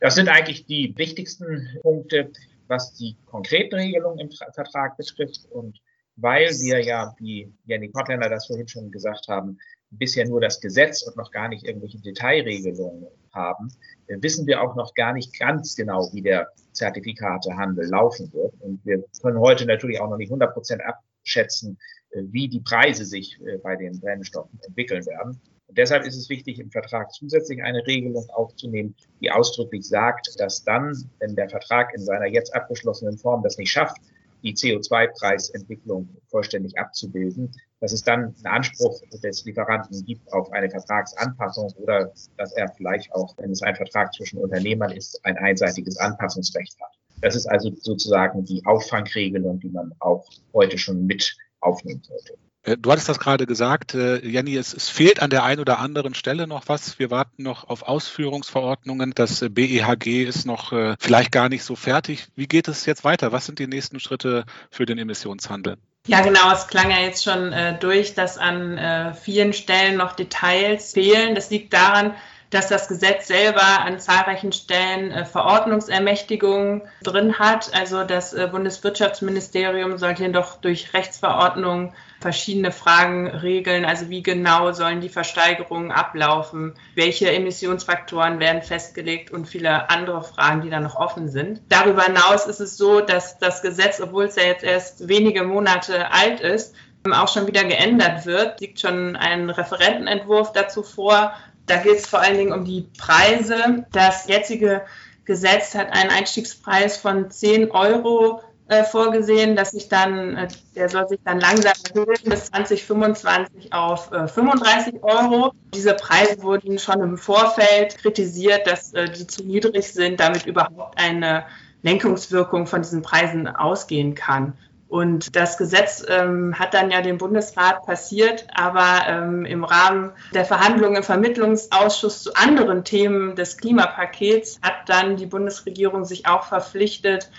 Das 0.00 0.14
sind 0.14 0.28
eigentlich 0.28 0.66
die 0.66 0.92
wichtigsten 0.96 1.68
Punkte, 1.82 2.30
was 2.68 2.94
die 2.94 3.16
konkrete 3.26 3.76
Regelung 3.76 4.18
im 4.18 4.30
Vertrag 4.30 4.96
betrifft. 4.96 5.46
Und 5.50 5.80
weil 6.16 6.48
wir 6.48 6.82
ja, 6.82 7.14
wie 7.18 7.52
Jenny 7.66 7.90
Kottländer 7.90 8.28
das 8.28 8.46
vorhin 8.46 8.68
schon 8.68 8.90
gesagt 8.90 9.28
haben, 9.28 9.58
bisher 9.90 10.26
nur 10.26 10.40
das 10.40 10.60
Gesetz 10.60 11.02
und 11.02 11.16
noch 11.16 11.30
gar 11.30 11.48
nicht 11.48 11.64
irgendwelche 11.64 12.00
Detailregelungen 12.00 13.06
haben, 13.32 13.72
wissen 14.08 14.46
wir 14.46 14.62
auch 14.62 14.74
noch 14.74 14.94
gar 14.94 15.12
nicht 15.12 15.38
ganz 15.38 15.76
genau, 15.76 16.10
wie 16.12 16.22
der 16.22 16.48
Zertifikatehandel 16.72 17.88
laufen 17.88 18.32
wird. 18.32 18.54
Und 18.60 18.84
wir 18.84 19.04
können 19.22 19.38
heute 19.38 19.66
natürlich 19.66 20.00
auch 20.00 20.10
noch 20.10 20.16
nicht 20.16 20.30
100 20.30 20.52
Prozent 20.52 20.82
abschätzen, 20.82 21.78
äh, 22.10 22.22
wie 22.30 22.48
die 22.48 22.60
Preise 22.60 23.04
sich 23.04 23.38
äh, 23.46 23.58
bei 23.58 23.76
den 23.76 24.00
Brennstoffen 24.00 24.58
entwickeln 24.66 25.04
werden. 25.06 25.40
Und 25.68 25.78
deshalb 25.78 26.04
ist 26.04 26.16
es 26.16 26.28
wichtig, 26.28 26.60
im 26.60 26.70
Vertrag 26.70 27.12
zusätzlich 27.12 27.62
eine 27.62 27.86
Regelung 27.86 28.28
aufzunehmen, 28.30 28.94
die 29.20 29.30
ausdrücklich 29.30 29.86
sagt, 29.86 30.28
dass 30.38 30.62
dann, 30.62 31.10
wenn 31.18 31.34
der 31.34 31.48
Vertrag 31.48 31.92
in 31.94 32.04
seiner 32.04 32.26
jetzt 32.26 32.54
abgeschlossenen 32.54 33.18
Form 33.18 33.42
das 33.42 33.58
nicht 33.58 33.70
schafft, 33.70 33.96
die 34.42 34.54
CO2-Preisentwicklung 34.54 36.08
vollständig 36.28 36.78
abzubilden, 36.78 37.50
dass 37.80 37.92
es 37.92 38.02
dann 38.02 38.34
einen 38.36 38.46
Anspruch 38.46 39.00
des 39.22 39.44
Lieferanten 39.44 40.04
gibt 40.04 40.32
auf 40.32 40.52
eine 40.52 40.70
Vertragsanpassung 40.70 41.72
oder 41.78 42.12
dass 42.36 42.52
er 42.52 42.68
vielleicht 42.76 43.12
auch, 43.12 43.36
wenn 43.38 43.50
es 43.50 43.62
ein 43.62 43.74
Vertrag 43.74 44.14
zwischen 44.14 44.38
Unternehmern 44.38 44.92
ist, 44.92 45.18
ein 45.24 45.36
einseitiges 45.38 45.96
Anpassungsrecht 45.98 46.76
hat. 46.80 46.92
Das 47.22 47.34
ist 47.34 47.46
also 47.46 47.72
sozusagen 47.80 48.44
die 48.44 48.64
Auffangregelung, 48.66 49.58
die 49.58 49.70
man 49.70 49.92
auch 50.00 50.24
heute 50.52 50.78
schon 50.78 51.06
mit 51.06 51.34
aufnehmen 51.60 52.02
sollte. 52.02 52.38
Äh, 52.66 52.76
du 52.76 52.90
hattest 52.90 53.08
das 53.08 53.18
gerade 53.18 53.46
gesagt, 53.46 53.94
äh, 53.94 54.18
Jenny, 54.26 54.56
es, 54.56 54.74
es, 54.74 54.88
fehlt 54.88 55.22
an 55.22 55.30
der 55.30 55.44
einen 55.44 55.60
oder 55.60 55.78
anderen 55.78 56.14
Stelle 56.14 56.46
noch 56.46 56.64
was. 56.66 56.98
Wir 56.98 57.10
warten 57.10 57.42
noch 57.42 57.68
auf 57.68 57.82
Ausführungsverordnungen. 57.82 59.12
Das 59.14 59.40
äh, 59.42 59.48
BEHG 59.48 60.24
ist 60.24 60.44
noch 60.44 60.72
vielleicht 60.98 61.32
gar 61.32 61.48
nicht 61.48 61.62
so 61.62 61.76
fertig. 61.76 62.26
Wie 62.34 62.46
geht 62.46 62.68
es 62.68 62.86
jetzt 62.86 63.04
weiter? 63.04 63.32
Was 63.32 63.46
sind 63.46 63.58
die 63.58 63.66
nächsten 63.66 64.00
Schritte 64.00 64.44
für 64.70 64.84
den 64.84 64.98
Emissionshandel? 64.98 65.76
Ja, 66.06 66.20
genau. 66.20 66.52
Es 66.52 66.66
klang 66.66 66.90
ja 66.90 66.98
jetzt 66.98 67.24
schon 67.24 67.52
äh, 67.52 67.78
durch, 67.78 68.14
dass 68.14 68.38
an 68.38 68.78
äh, 68.78 69.14
vielen 69.14 69.52
Stellen 69.52 69.96
noch 69.96 70.12
Details 70.12 70.92
fehlen. 70.92 71.34
Das 71.34 71.50
liegt 71.50 71.72
daran, 71.72 72.14
dass 72.50 72.68
das 72.68 72.88
Gesetz 72.88 73.26
selber 73.26 73.80
an 73.80 73.98
zahlreichen 73.98 74.52
Stellen 74.52 75.10
äh, 75.10 75.24
Verordnungsermächtigungen 75.24 76.82
drin 77.02 77.38
hat. 77.38 77.74
Also 77.74 78.04
das 78.04 78.34
Bundeswirtschaftsministerium 78.50 79.98
sollte 79.98 80.24
jedoch 80.24 80.56
durch 80.58 80.94
Rechtsverordnungen 80.94 81.92
verschiedene 82.20 82.72
Fragen 82.72 83.26
regeln. 83.28 83.84
Also 83.84 84.08
wie 84.08 84.22
genau 84.22 84.72
sollen 84.72 85.00
die 85.00 85.08
Versteigerungen 85.08 85.92
ablaufen? 85.92 86.74
Welche 86.94 87.30
Emissionsfaktoren 87.30 88.40
werden 88.40 88.62
festgelegt 88.62 89.30
und 89.30 89.46
viele 89.46 89.90
andere 89.90 90.22
Fragen, 90.22 90.62
die 90.62 90.70
da 90.70 90.80
noch 90.80 90.96
offen 90.96 91.28
sind. 91.28 91.60
Darüber 91.68 92.02
hinaus 92.02 92.46
ist 92.46 92.60
es 92.60 92.76
so, 92.76 93.00
dass 93.00 93.38
das 93.38 93.62
Gesetz, 93.62 94.00
obwohl 94.00 94.24
es 94.24 94.36
ja 94.36 94.44
jetzt 94.44 94.64
erst 94.64 95.08
wenige 95.08 95.44
Monate 95.44 96.10
alt 96.10 96.40
ist, 96.40 96.74
auch 97.12 97.28
schon 97.28 97.46
wieder 97.46 97.64
geändert 97.64 98.26
wird. 98.26 98.60
Liegt 98.60 98.80
schon 98.80 99.16
ein 99.16 99.50
Referentenentwurf 99.50 100.52
dazu 100.52 100.82
vor. 100.82 101.32
Da 101.66 101.76
geht 101.76 101.96
es 101.96 102.06
vor 102.06 102.20
allen 102.20 102.38
Dingen 102.38 102.52
um 102.52 102.64
die 102.64 102.88
Preise. 102.98 103.86
Das 103.92 104.26
jetzige 104.26 104.82
Gesetz 105.24 105.74
hat 105.74 105.92
einen 105.92 106.10
Einstiegspreis 106.10 106.96
von 106.96 107.30
10 107.30 107.70
Euro 107.72 108.42
äh, 108.68 108.84
vorgesehen, 108.84 109.54
dass 109.54 109.70
sich 109.70 109.88
dann, 109.88 110.36
äh, 110.36 110.48
der 110.74 110.88
soll 110.88 111.08
sich 111.08 111.20
dann 111.24 111.38
langsam 111.40 111.72
erhöhen 111.94 112.16
bis 112.24 112.46
2025 112.46 113.72
auf 113.72 114.10
äh, 114.12 114.26
35 114.26 115.02
Euro. 115.02 115.52
Diese 115.74 115.94
Preise 115.94 116.42
wurden 116.42 116.78
schon 116.78 117.00
im 117.00 117.16
Vorfeld 117.16 117.96
kritisiert, 117.98 118.66
dass 118.66 118.92
äh, 118.92 119.08
die 119.08 119.26
zu 119.26 119.44
niedrig 119.44 119.92
sind, 119.92 120.18
damit 120.18 120.46
überhaupt 120.46 120.98
eine 120.98 121.44
Lenkungswirkung 121.82 122.66
von 122.66 122.82
diesen 122.82 123.02
Preisen 123.02 123.46
ausgehen 123.46 124.14
kann. 124.14 124.54
Und 124.88 125.34
das 125.34 125.58
Gesetz 125.58 126.04
ähm, 126.08 126.56
hat 126.58 126.72
dann 126.72 126.90
ja 126.90 127.02
dem 127.02 127.18
Bundesrat 127.18 127.84
passiert, 127.84 128.46
aber 128.54 129.08
ähm, 129.08 129.44
im 129.44 129.64
Rahmen 129.64 130.12
der 130.32 130.44
Verhandlungen 130.44 130.96
im 130.96 131.02
Vermittlungsausschuss 131.02 132.22
zu 132.22 132.34
anderen 132.34 132.84
Themen 132.84 133.34
des 133.34 133.58
Klimapakets 133.58 134.60
hat 134.62 134.88
dann 134.88 135.16
die 135.16 135.26
Bundesregierung 135.26 136.04
sich 136.04 136.28
auch 136.28 136.44
verpflichtet, 136.44 137.30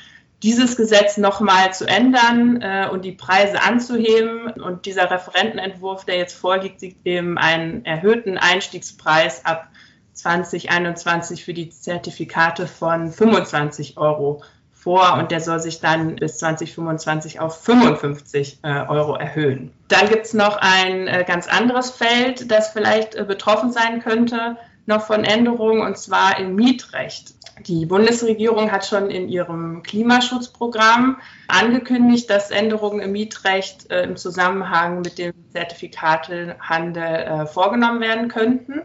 dieses 0.44 0.78
Gesetz 0.78 1.18
nochmal 1.18 1.74
zu 1.74 1.86
ändern 1.86 2.62
äh, 2.62 2.88
und 2.92 3.04
die 3.04 3.12
Preise 3.12 3.62
anzuheben. 3.62 4.52
Und 4.52 4.86
dieser 4.86 5.10
Referentenentwurf, 5.10 6.06
der 6.06 6.18
jetzt 6.18 6.38
vorliegt, 6.38 6.80
sieht 6.80 6.98
eben 7.06 7.38
einen 7.38 7.86
erhöhten 7.86 8.38
Einstiegspreis 8.38 9.46
ab 9.46 9.70
2021 10.14 11.44
für 11.44 11.54
die 11.54 11.70
Zertifikate 11.70 12.68
von 12.68 13.12
25 13.12 13.98
Euro 13.98 14.44
vor 14.74 15.16
und 15.18 15.32
der 15.32 15.42
soll 15.42 15.60
sich 15.60 15.80
dann 15.80 16.16
bis 16.16 16.38
2025 16.38 17.40
auf 17.40 17.62
55 17.64 18.60
äh, 18.64 18.86
Euro 18.88 19.16
erhöhen. 19.16 19.74
Dann 19.90 20.08
gibt 20.08 20.28
es 20.28 20.34
noch 20.34 20.58
ein 20.58 21.08
äh, 21.08 21.26
ganz 21.28 21.48
anderes 21.48 21.92
Feld, 21.92 22.50
das 22.50 22.70
vielleicht 22.70 23.16
äh, 23.16 23.24
betroffen 23.24 23.72
sein 23.72 24.02
könnte 24.02 24.58
noch 24.88 25.06
von 25.06 25.24
Änderungen, 25.24 25.82
und 25.82 25.98
zwar 25.98 26.40
im 26.40 26.56
Mietrecht. 26.56 27.34
Die 27.66 27.86
Bundesregierung 27.86 28.72
hat 28.72 28.86
schon 28.86 29.10
in 29.10 29.30
ihrem 29.30 29.84
Klimaschutzprogramm 29.84 31.18
angekündigt, 31.48 32.30
dass 32.30 32.52
Änderungen 32.52 33.00
im 33.00 33.12
Mietrecht 33.12 33.90
äh, 33.92 34.04
im 34.04 34.16
Zusammenhang 34.16 35.02
mit 35.02 35.18
dem 35.18 35.34
Zertifikatehandel 35.52 37.04
äh, 37.04 37.46
vorgenommen 37.48 38.00
werden 38.00 38.28
könnten. 38.28 38.82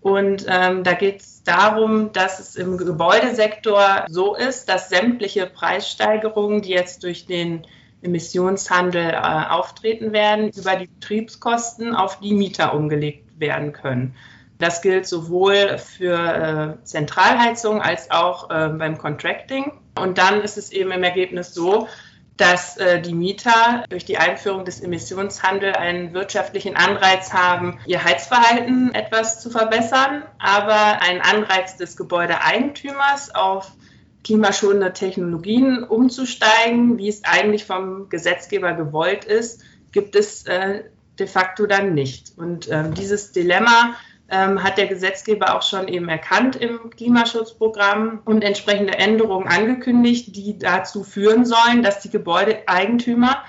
Und 0.00 0.46
ähm, 0.48 0.84
da 0.84 0.92
geht 0.92 1.20
es 1.20 1.42
darum, 1.42 2.12
dass 2.12 2.38
es 2.38 2.54
im 2.54 2.78
Gebäudesektor 2.78 4.06
so 4.08 4.36
ist, 4.36 4.68
dass 4.68 4.88
sämtliche 4.88 5.46
Preissteigerungen, 5.46 6.62
die 6.62 6.70
jetzt 6.70 7.02
durch 7.02 7.26
den 7.26 7.66
Emissionshandel 8.02 9.10
äh, 9.10 9.16
auftreten 9.16 10.12
werden, 10.12 10.50
über 10.56 10.76
die 10.76 10.86
Betriebskosten 10.86 11.94
auf 11.94 12.20
die 12.20 12.34
Mieter 12.34 12.72
umgelegt 12.72 13.24
werden 13.40 13.72
können. 13.72 14.14
Das 14.58 14.80
gilt 14.80 15.06
sowohl 15.06 15.78
für 15.78 16.78
äh, 16.80 16.84
Zentralheizung 16.84 17.82
als 17.82 18.10
auch 18.10 18.50
äh, 18.50 18.68
beim 18.68 18.96
Contracting. 18.96 19.72
Und 19.98 20.18
dann 20.18 20.40
ist 20.40 20.56
es 20.56 20.72
eben 20.72 20.92
im 20.92 21.02
Ergebnis 21.02 21.52
so, 21.52 21.88
dass 22.36 22.76
äh, 22.76 23.00
die 23.00 23.14
Mieter 23.14 23.84
durch 23.88 24.04
die 24.04 24.18
Einführung 24.18 24.64
des 24.64 24.80
Emissionshandels 24.80 25.76
einen 25.76 26.12
wirtschaftlichen 26.12 26.76
Anreiz 26.76 27.32
haben, 27.32 27.78
ihr 27.86 28.04
Heizverhalten 28.04 28.94
etwas 28.94 29.40
zu 29.40 29.50
verbessern, 29.50 30.22
aber 30.38 31.02
einen 31.02 31.22
Anreiz 31.22 31.76
des 31.76 31.96
Gebäudeeigentümers 31.96 33.34
auf 33.34 33.72
klimaschonende 34.22 34.92
Technologien 34.92 35.84
umzusteigen, 35.84 36.98
wie 36.98 37.08
es 37.08 37.24
eigentlich 37.24 37.64
vom 37.64 38.08
Gesetzgeber 38.08 38.72
gewollt 38.72 39.24
ist, 39.24 39.62
gibt 39.92 40.16
es 40.16 40.44
äh, 40.46 40.82
de 41.18 41.26
facto 41.26 41.66
dann 41.66 41.94
nicht. 41.94 42.32
Und 42.36 42.68
äh, 42.68 42.90
dieses 42.90 43.32
Dilemma 43.32 43.94
ähm, 44.28 44.62
hat 44.62 44.78
der 44.78 44.86
Gesetzgeber 44.86 45.54
auch 45.54 45.62
schon 45.62 45.88
eben 45.88 46.08
erkannt 46.08 46.56
im 46.56 46.90
Klimaschutzprogramm 46.90 48.20
und 48.24 48.42
entsprechende 48.42 48.98
Änderungen 48.98 49.48
angekündigt, 49.48 50.34
die 50.34 50.58
dazu 50.58 51.04
führen 51.04 51.44
sollen, 51.44 51.82
dass 51.82 52.00
die 52.00 52.10
Gebäudeeigentümer 52.10 53.44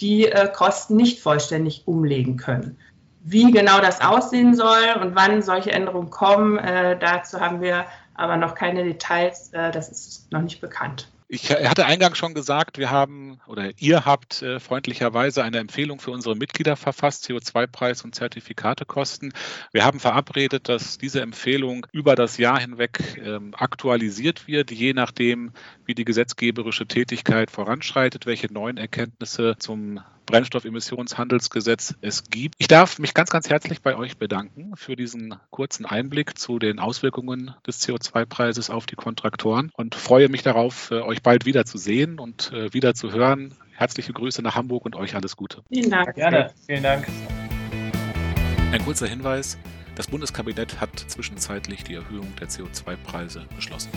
die 0.00 0.26
äh, 0.26 0.48
Kosten 0.52 0.96
nicht 0.96 1.20
vollständig 1.20 1.82
umlegen 1.86 2.36
können. 2.36 2.78
Wie 3.24 3.52
genau 3.52 3.80
das 3.80 4.00
aussehen 4.00 4.54
soll 4.54 4.96
und 5.00 5.14
wann 5.14 5.42
solche 5.42 5.70
Änderungen 5.70 6.10
kommen, 6.10 6.58
äh, 6.58 6.98
dazu 6.98 7.40
haben 7.40 7.60
wir 7.60 7.84
aber 8.14 8.36
noch 8.36 8.54
keine 8.54 8.84
Details. 8.84 9.52
Äh, 9.52 9.70
das 9.70 9.90
ist 9.90 10.32
noch 10.32 10.42
nicht 10.42 10.60
bekannt. 10.60 11.11
Ich 11.34 11.50
hatte 11.50 11.86
eingangs 11.86 12.18
schon 12.18 12.34
gesagt, 12.34 12.76
wir 12.76 12.90
haben 12.90 13.40
oder 13.46 13.70
ihr 13.78 14.04
habt 14.04 14.42
äh, 14.42 14.60
freundlicherweise 14.60 15.42
eine 15.42 15.60
Empfehlung 15.60 15.98
für 15.98 16.10
unsere 16.10 16.36
Mitglieder 16.36 16.76
verfasst, 16.76 17.24
CO2-Preis 17.24 18.02
und 18.02 18.14
Zertifikatekosten. 18.14 19.32
Wir 19.72 19.86
haben 19.86 19.98
verabredet, 19.98 20.68
dass 20.68 20.98
diese 20.98 21.22
Empfehlung 21.22 21.86
über 21.90 22.16
das 22.16 22.36
Jahr 22.36 22.60
hinweg 22.60 23.18
ähm, 23.24 23.54
aktualisiert 23.56 24.46
wird, 24.46 24.72
je 24.72 24.92
nachdem, 24.92 25.52
wie 25.86 25.94
die 25.94 26.04
gesetzgeberische 26.04 26.86
Tätigkeit 26.86 27.50
voranschreitet, 27.50 28.26
welche 28.26 28.52
neuen 28.52 28.76
Erkenntnisse 28.76 29.56
zum 29.58 30.00
Brennstoffemissionshandelsgesetz 30.26 31.94
es 32.00 32.24
gibt. 32.24 32.56
Ich 32.58 32.68
darf 32.68 32.98
mich 32.98 33.14
ganz, 33.14 33.30
ganz 33.30 33.50
herzlich 33.50 33.82
bei 33.82 33.96
euch 33.96 34.18
bedanken 34.18 34.72
für 34.76 34.96
diesen 34.96 35.34
kurzen 35.50 35.86
Einblick 35.86 36.38
zu 36.38 36.58
den 36.58 36.78
Auswirkungen 36.78 37.54
des 37.66 37.80
CO2-Preises 37.86 38.70
auf 38.70 38.86
die 38.86 38.96
Kontraktoren 38.96 39.70
und 39.74 39.94
freue 39.94 40.28
mich 40.28 40.42
darauf, 40.42 40.90
äh, 40.90 41.00
euch 41.00 41.22
bald 41.22 41.44
wieder 41.44 41.64
zu 41.64 41.78
sehen 41.78 42.18
und 42.18 42.52
äh, 42.52 42.72
wieder 42.72 42.94
zu 42.94 43.12
hören. 43.12 43.54
Herzliche 43.72 44.12
Grüße 44.12 44.42
nach 44.42 44.54
Hamburg 44.54 44.84
und 44.84 44.96
euch 44.96 45.14
alles 45.14 45.36
Gute. 45.36 45.62
Vielen 45.68 45.90
Dank. 45.90 46.14
Gerne. 46.14 46.52
Vielen 46.66 46.82
Dank. 46.82 47.06
Ein 48.70 48.84
kurzer 48.84 49.06
Hinweis. 49.06 49.58
Das 49.94 50.06
Bundeskabinett 50.06 50.80
hat 50.80 50.98
zwischenzeitlich 50.98 51.84
die 51.84 51.94
Erhöhung 51.94 52.32
der 52.40 52.48
CO2-Preise 52.48 53.44
beschlossen. 53.54 53.90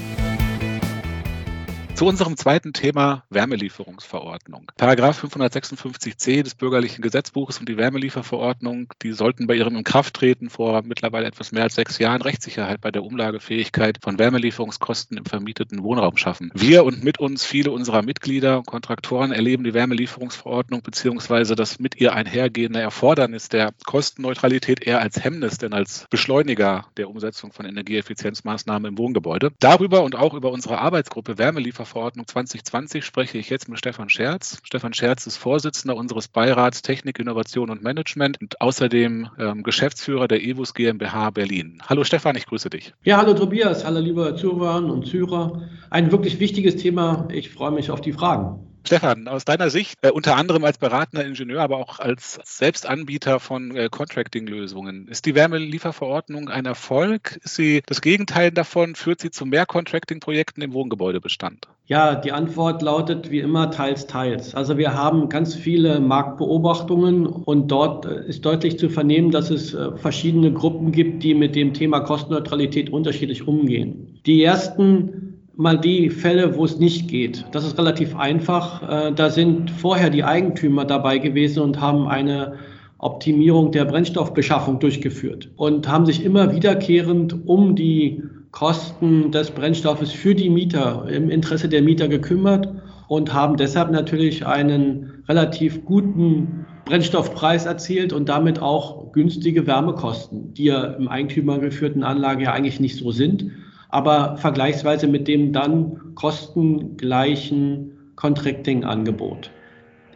Zu 1.95 2.07
unserem 2.07 2.35
zweiten 2.35 2.73
Thema 2.73 3.23
Wärmelieferungsverordnung. 3.29 4.69
Paragraph 4.75 5.23
556c 5.23 6.43
des 6.43 6.53
bürgerlichen 6.53 7.01
Gesetzbuches 7.01 7.59
und 7.59 7.69
die 7.69 7.77
Wärmelieferverordnung, 7.77 8.91
die 9.01 9.13
sollten 9.13 9.47
bei 9.47 9.55
ihrem 9.55 9.77
Inkrafttreten 9.77 10.49
vor 10.49 10.81
mittlerweile 10.81 11.25
etwas 11.25 11.53
mehr 11.53 11.63
als 11.63 11.75
sechs 11.75 11.97
Jahren 11.97 12.21
Rechtssicherheit 12.21 12.81
bei 12.81 12.91
der 12.91 13.05
Umlagefähigkeit 13.05 13.99
von 14.01 14.19
Wärmelieferungskosten 14.19 15.17
im 15.17 15.23
vermieteten 15.23 15.83
Wohnraum 15.83 16.17
schaffen. 16.17 16.51
Wir 16.53 16.83
und 16.83 17.01
mit 17.01 17.21
uns 17.21 17.45
viele 17.45 17.71
unserer 17.71 18.01
Mitglieder 18.01 18.57
und 18.57 18.67
Kontraktoren 18.67 19.31
erleben 19.31 19.63
die 19.63 19.73
Wärmelieferungsverordnung 19.73 20.81
bzw. 20.81 21.55
das 21.55 21.79
mit 21.79 21.95
ihr 21.95 22.13
einhergehende 22.13 22.81
Erfordernis 22.81 23.47
der 23.47 23.71
Kostenneutralität 23.85 24.85
eher 24.85 24.99
als 24.99 25.23
Hemmnis, 25.23 25.59
denn 25.59 25.71
als 25.71 26.07
Beschleuniger 26.09 26.87
der 26.97 27.09
Umsetzung 27.09 27.53
von 27.53 27.65
Energieeffizienzmaßnahmen 27.65 28.91
im 28.91 28.97
Wohngebäude. 28.97 29.53
Darüber 29.61 30.03
und 30.03 30.15
auch 30.15 30.33
über 30.33 30.51
unsere 30.51 30.79
Arbeitsgruppe 30.79 31.37
Wärmelieferung 31.37 31.84
Verordnung 31.85 32.27
2020 32.27 33.05
spreche 33.05 33.37
ich 33.37 33.49
jetzt 33.49 33.69
mit 33.69 33.79
Stefan 33.79 34.09
Scherz. 34.09 34.59
Stefan 34.63 34.93
Scherz 34.93 35.25
ist 35.27 35.37
Vorsitzender 35.37 35.95
unseres 35.95 36.27
Beirats 36.27 36.81
Technik, 36.81 37.19
Innovation 37.19 37.69
und 37.69 37.81
Management 37.81 38.41
und 38.41 38.61
außerdem 38.61 39.29
ähm, 39.39 39.63
Geschäftsführer 39.63 40.27
der 40.27 40.43
EWUS 40.43 40.73
GmbH 40.73 41.29
Berlin. 41.29 41.81
Hallo 41.87 42.03
Stefan, 42.03 42.35
ich 42.35 42.45
grüße 42.45 42.69
dich. 42.69 42.93
Ja, 43.03 43.17
hallo 43.17 43.33
Tobias, 43.33 43.85
hallo 43.85 43.99
liebe 43.99 44.35
Zuhörer 44.35 44.77
und 44.77 45.05
Zuhörer. 45.05 45.61
Ein 45.89 46.11
wirklich 46.11 46.39
wichtiges 46.39 46.75
Thema. 46.75 47.27
Ich 47.31 47.49
freue 47.49 47.71
mich 47.71 47.91
auf 47.91 48.01
die 48.01 48.13
Fragen. 48.13 48.74
Stefan, 48.85 49.27
aus 49.27 49.45
deiner 49.45 49.69
Sicht, 49.69 49.97
äh, 50.01 50.11
unter 50.11 50.35
anderem 50.35 50.63
als 50.63 50.77
beratender 50.77 51.25
Ingenieur, 51.25 51.61
aber 51.61 51.77
auch 51.77 51.99
als 51.99 52.39
Selbstanbieter 52.43 53.39
von 53.39 53.75
äh, 53.75 53.89
Contracting-Lösungen, 53.89 55.07
ist 55.07 55.25
die 55.25 55.33
Wärmelieferverordnung 55.33 56.49
ein 56.49 56.65
Erfolg? 56.65 57.39
Ist 57.43 57.55
sie 57.55 57.81
das 57.87 58.01
Gegenteil 58.01 58.51
davon? 58.51 58.95
Führt 58.95 59.21
sie 59.21 59.31
zu 59.31 59.45
mehr 59.45 59.65
Contracting-Projekten 59.65 60.61
im 60.61 60.73
Wohngebäudebestand? 60.73 61.67
Ja, 61.87 62.15
die 62.15 62.31
Antwort 62.31 62.81
lautet 62.81 63.29
wie 63.29 63.39
immer 63.39 63.69
teils, 63.69 64.07
teils. 64.07 64.55
Also 64.55 64.77
wir 64.77 64.93
haben 64.93 65.29
ganz 65.29 65.53
viele 65.53 65.99
Marktbeobachtungen 65.99 67.27
und 67.27 67.67
dort 67.69 68.05
äh, 68.05 68.27
ist 68.27 68.45
deutlich 68.45 68.79
zu 68.79 68.89
vernehmen, 68.89 69.31
dass 69.31 69.49
es 69.49 69.73
äh, 69.73 69.95
verschiedene 69.97 70.51
Gruppen 70.53 70.91
gibt, 70.91 71.23
die 71.23 71.33
mit 71.33 71.55
dem 71.55 71.73
Thema 71.73 72.01
Kostenneutralität 72.01 72.89
unterschiedlich 72.91 73.47
umgehen. 73.47 74.19
Die 74.25 74.43
ersten 74.43 75.34
mal 75.57 75.77
die 75.77 76.09
Fälle, 76.09 76.55
wo 76.55 76.65
es 76.65 76.79
nicht 76.79 77.07
geht. 77.07 77.45
Das 77.51 77.65
ist 77.65 77.77
relativ 77.77 78.15
einfach. 78.15 79.07
Äh, 79.07 79.11
da 79.13 79.29
sind 79.29 79.71
vorher 79.71 80.09
die 80.09 80.23
Eigentümer 80.23 80.85
dabei 80.85 81.17
gewesen 81.17 81.61
und 81.61 81.79
haben 81.79 82.07
eine 82.07 82.55
Optimierung 82.97 83.71
der 83.71 83.85
Brennstoffbeschaffung 83.85 84.79
durchgeführt 84.79 85.49
und 85.57 85.87
haben 85.87 86.05
sich 86.05 86.23
immer 86.23 86.53
wiederkehrend 86.53 87.47
um 87.47 87.75
die 87.75 88.23
Kosten 88.51 89.31
des 89.31 89.51
Brennstoffes 89.51 90.11
für 90.11 90.33
die 90.33 90.49
Mieter 90.49 91.07
im 91.09 91.29
Interesse 91.29 91.67
der 91.67 91.81
Mieter 91.81 92.07
gekümmert 92.07 92.69
und 93.07 93.33
haben 93.33 93.57
deshalb 93.57 93.91
natürlich 93.91 94.45
einen 94.45 95.23
relativ 95.27 95.83
guten 95.83 96.65
Brennstoffpreis 96.85 97.65
erzielt 97.65 98.13
und 98.13 98.29
damit 98.29 98.61
auch 98.61 99.11
günstige 99.11 99.67
Wärmekosten, 99.67 100.53
die 100.53 100.65
ja 100.65 100.83
im 100.83 101.07
eigentümergeführten 101.07 102.03
Anlage 102.03 102.45
ja 102.45 102.53
eigentlich 102.53 102.79
nicht 102.79 102.95
so 102.95 103.11
sind 103.11 103.51
aber 103.95 104.35
vergleichsweise 104.35 105.07
mit 105.07 105.25
dem 105.25 105.53
dann 105.53 106.15
kostengleichen 106.15 108.11
Contracting-Angebot. 108.17 109.51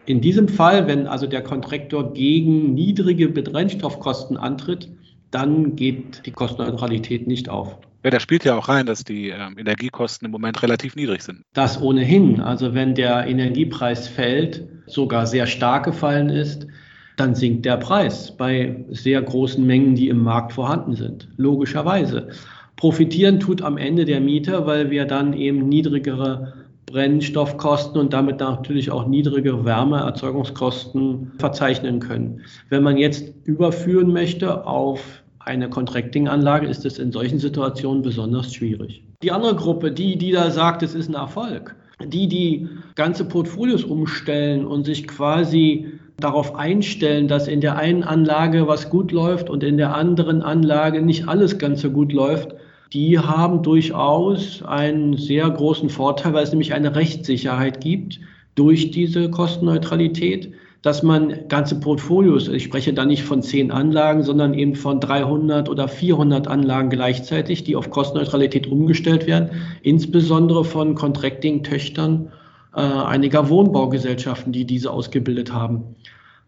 In 0.06 0.20
diesem 0.20 0.50
Fall, 0.50 0.86
wenn 0.86 1.08
also 1.08 1.28
der 1.28 1.42
Kontraktor 1.44 2.12
gegen 2.12 2.74
niedrige 2.74 3.30
Brennstoffkosten 3.30 4.36
antritt, 4.36 4.90
dann 5.32 5.78
geht 5.78 6.26
die 6.26 6.32
Kostenneutralität 6.32 7.26
nicht 7.26 7.48
auf. 7.48 7.78
Ja, 8.04 8.10
da 8.10 8.20
spielt 8.20 8.44
ja 8.44 8.58
auch 8.58 8.68
rein, 8.68 8.86
dass 8.86 9.06
die 9.06 9.30
äh, 9.30 9.38
Energiekosten 9.58 10.26
im 10.26 10.32
Moment 10.32 10.62
relativ 10.62 10.98
niedrig 10.98 11.22
sind. 11.22 11.44
Das 11.54 11.82
ohnehin. 11.82 12.42
Also 12.42 12.74
wenn 12.74 12.96
der 12.96 13.28
Energiepreis 13.28 14.10
fällt, 14.10 14.68
sogar 14.88 15.26
sehr 15.26 15.48
stark 15.48 15.86
gefallen 15.86 16.30
ist, 16.30 16.68
dann 17.16 17.34
sinkt 17.34 17.66
der 17.66 17.78
Preis 17.78 18.36
bei 18.36 18.84
sehr 18.90 19.22
großen 19.22 19.66
Mengen, 19.66 19.96
die 19.96 20.10
im 20.10 20.22
Markt 20.22 20.52
vorhanden 20.52 20.96
sind. 20.96 21.30
Logischerweise. 21.38 22.30
Profitieren 22.80 23.42
tut 23.42 23.62
am 23.62 23.76
Ende 23.76 24.06
der 24.06 24.22
Mieter, 24.22 24.66
weil 24.66 24.90
wir 24.90 25.04
dann 25.04 25.34
eben 25.34 25.68
niedrigere 25.68 26.54
Brennstoffkosten 26.86 28.00
und 28.00 28.14
damit 28.14 28.40
natürlich 28.40 28.90
auch 28.90 29.06
niedrigere 29.06 29.66
Wärmeerzeugungskosten 29.66 31.34
verzeichnen 31.40 32.00
können. 32.00 32.40
Wenn 32.70 32.82
man 32.82 32.96
jetzt 32.96 33.34
überführen 33.44 34.14
möchte 34.14 34.66
auf 34.66 35.02
eine 35.40 35.70
Contracting-Anlage, 35.70 36.68
ist 36.68 36.86
es 36.86 37.00
in 37.00 37.12
solchen 37.12 37.38
Situationen 37.38 38.02
besonders 38.02 38.54
schwierig. 38.54 39.04
Die 39.24 39.34
andere 39.34 39.58
Gruppe, 39.58 39.92
die, 39.92 40.18
die 40.18 40.32
da 40.32 40.50
sagt, 40.50 40.82
es 40.82 40.96
ist 40.96 41.10
ein 41.10 41.16
Erfolg, 41.16 41.76
die, 42.02 42.30
die 42.30 42.70
ganze 42.96 43.26
Portfolios 43.26 43.84
umstellen 43.84 44.66
und 44.66 44.86
sich 44.86 45.06
quasi 45.06 46.00
darauf 46.16 46.56
einstellen, 46.56 47.28
dass 47.28 47.50
in 47.50 47.60
der 47.60 47.76
einen 47.76 48.04
Anlage 48.04 48.70
was 48.70 48.90
gut 48.90 49.12
läuft 49.12 49.50
und 49.50 49.66
in 49.66 49.76
der 49.76 49.96
anderen 49.96 50.42
Anlage 50.42 51.02
nicht 51.02 51.28
alles 51.28 51.58
ganz 51.58 51.82
so 51.82 51.92
gut 51.92 52.14
läuft, 52.14 52.56
die 52.94 53.20
haben 53.20 53.62
durchaus 53.62 54.64
einen 54.64 55.18
sehr 55.18 55.50
großen 55.50 55.90
Vorteil, 55.90 56.34
weil 56.34 56.44
es 56.44 56.52
nämlich 56.52 56.74
eine 56.74 56.96
Rechtssicherheit 56.96 57.82
gibt 57.82 58.20
durch 58.56 58.92
diese 58.92 59.30
Kostenneutralität, 59.30 60.52
dass 60.82 61.04
man 61.04 61.48
ganze 61.50 61.80
Portfolios, 61.80 62.48
ich 62.48 62.64
spreche 62.64 62.94
da 62.94 63.06
nicht 63.06 63.24
von 63.24 63.42
zehn 63.42 63.70
Anlagen, 63.70 64.24
sondern 64.24 64.54
eben 64.54 64.76
von 64.76 65.00
300 65.00 65.70
oder 65.70 65.88
400 65.88 66.48
Anlagen 66.48 66.90
gleichzeitig, 66.90 67.64
die 67.64 67.76
auf 67.76 67.90
Kostenneutralität 67.90 68.66
umgestellt 68.66 69.28
werden, 69.28 69.50
insbesondere 69.84 70.64
von 70.64 70.96
Contracting-Töchtern 70.96 72.32
äh, 72.76 72.80
einiger 72.80 73.50
Wohnbaugesellschaften, 73.50 74.54
die 74.54 74.66
diese 74.66 74.92
ausgebildet 74.92 75.54
haben. 75.54 75.96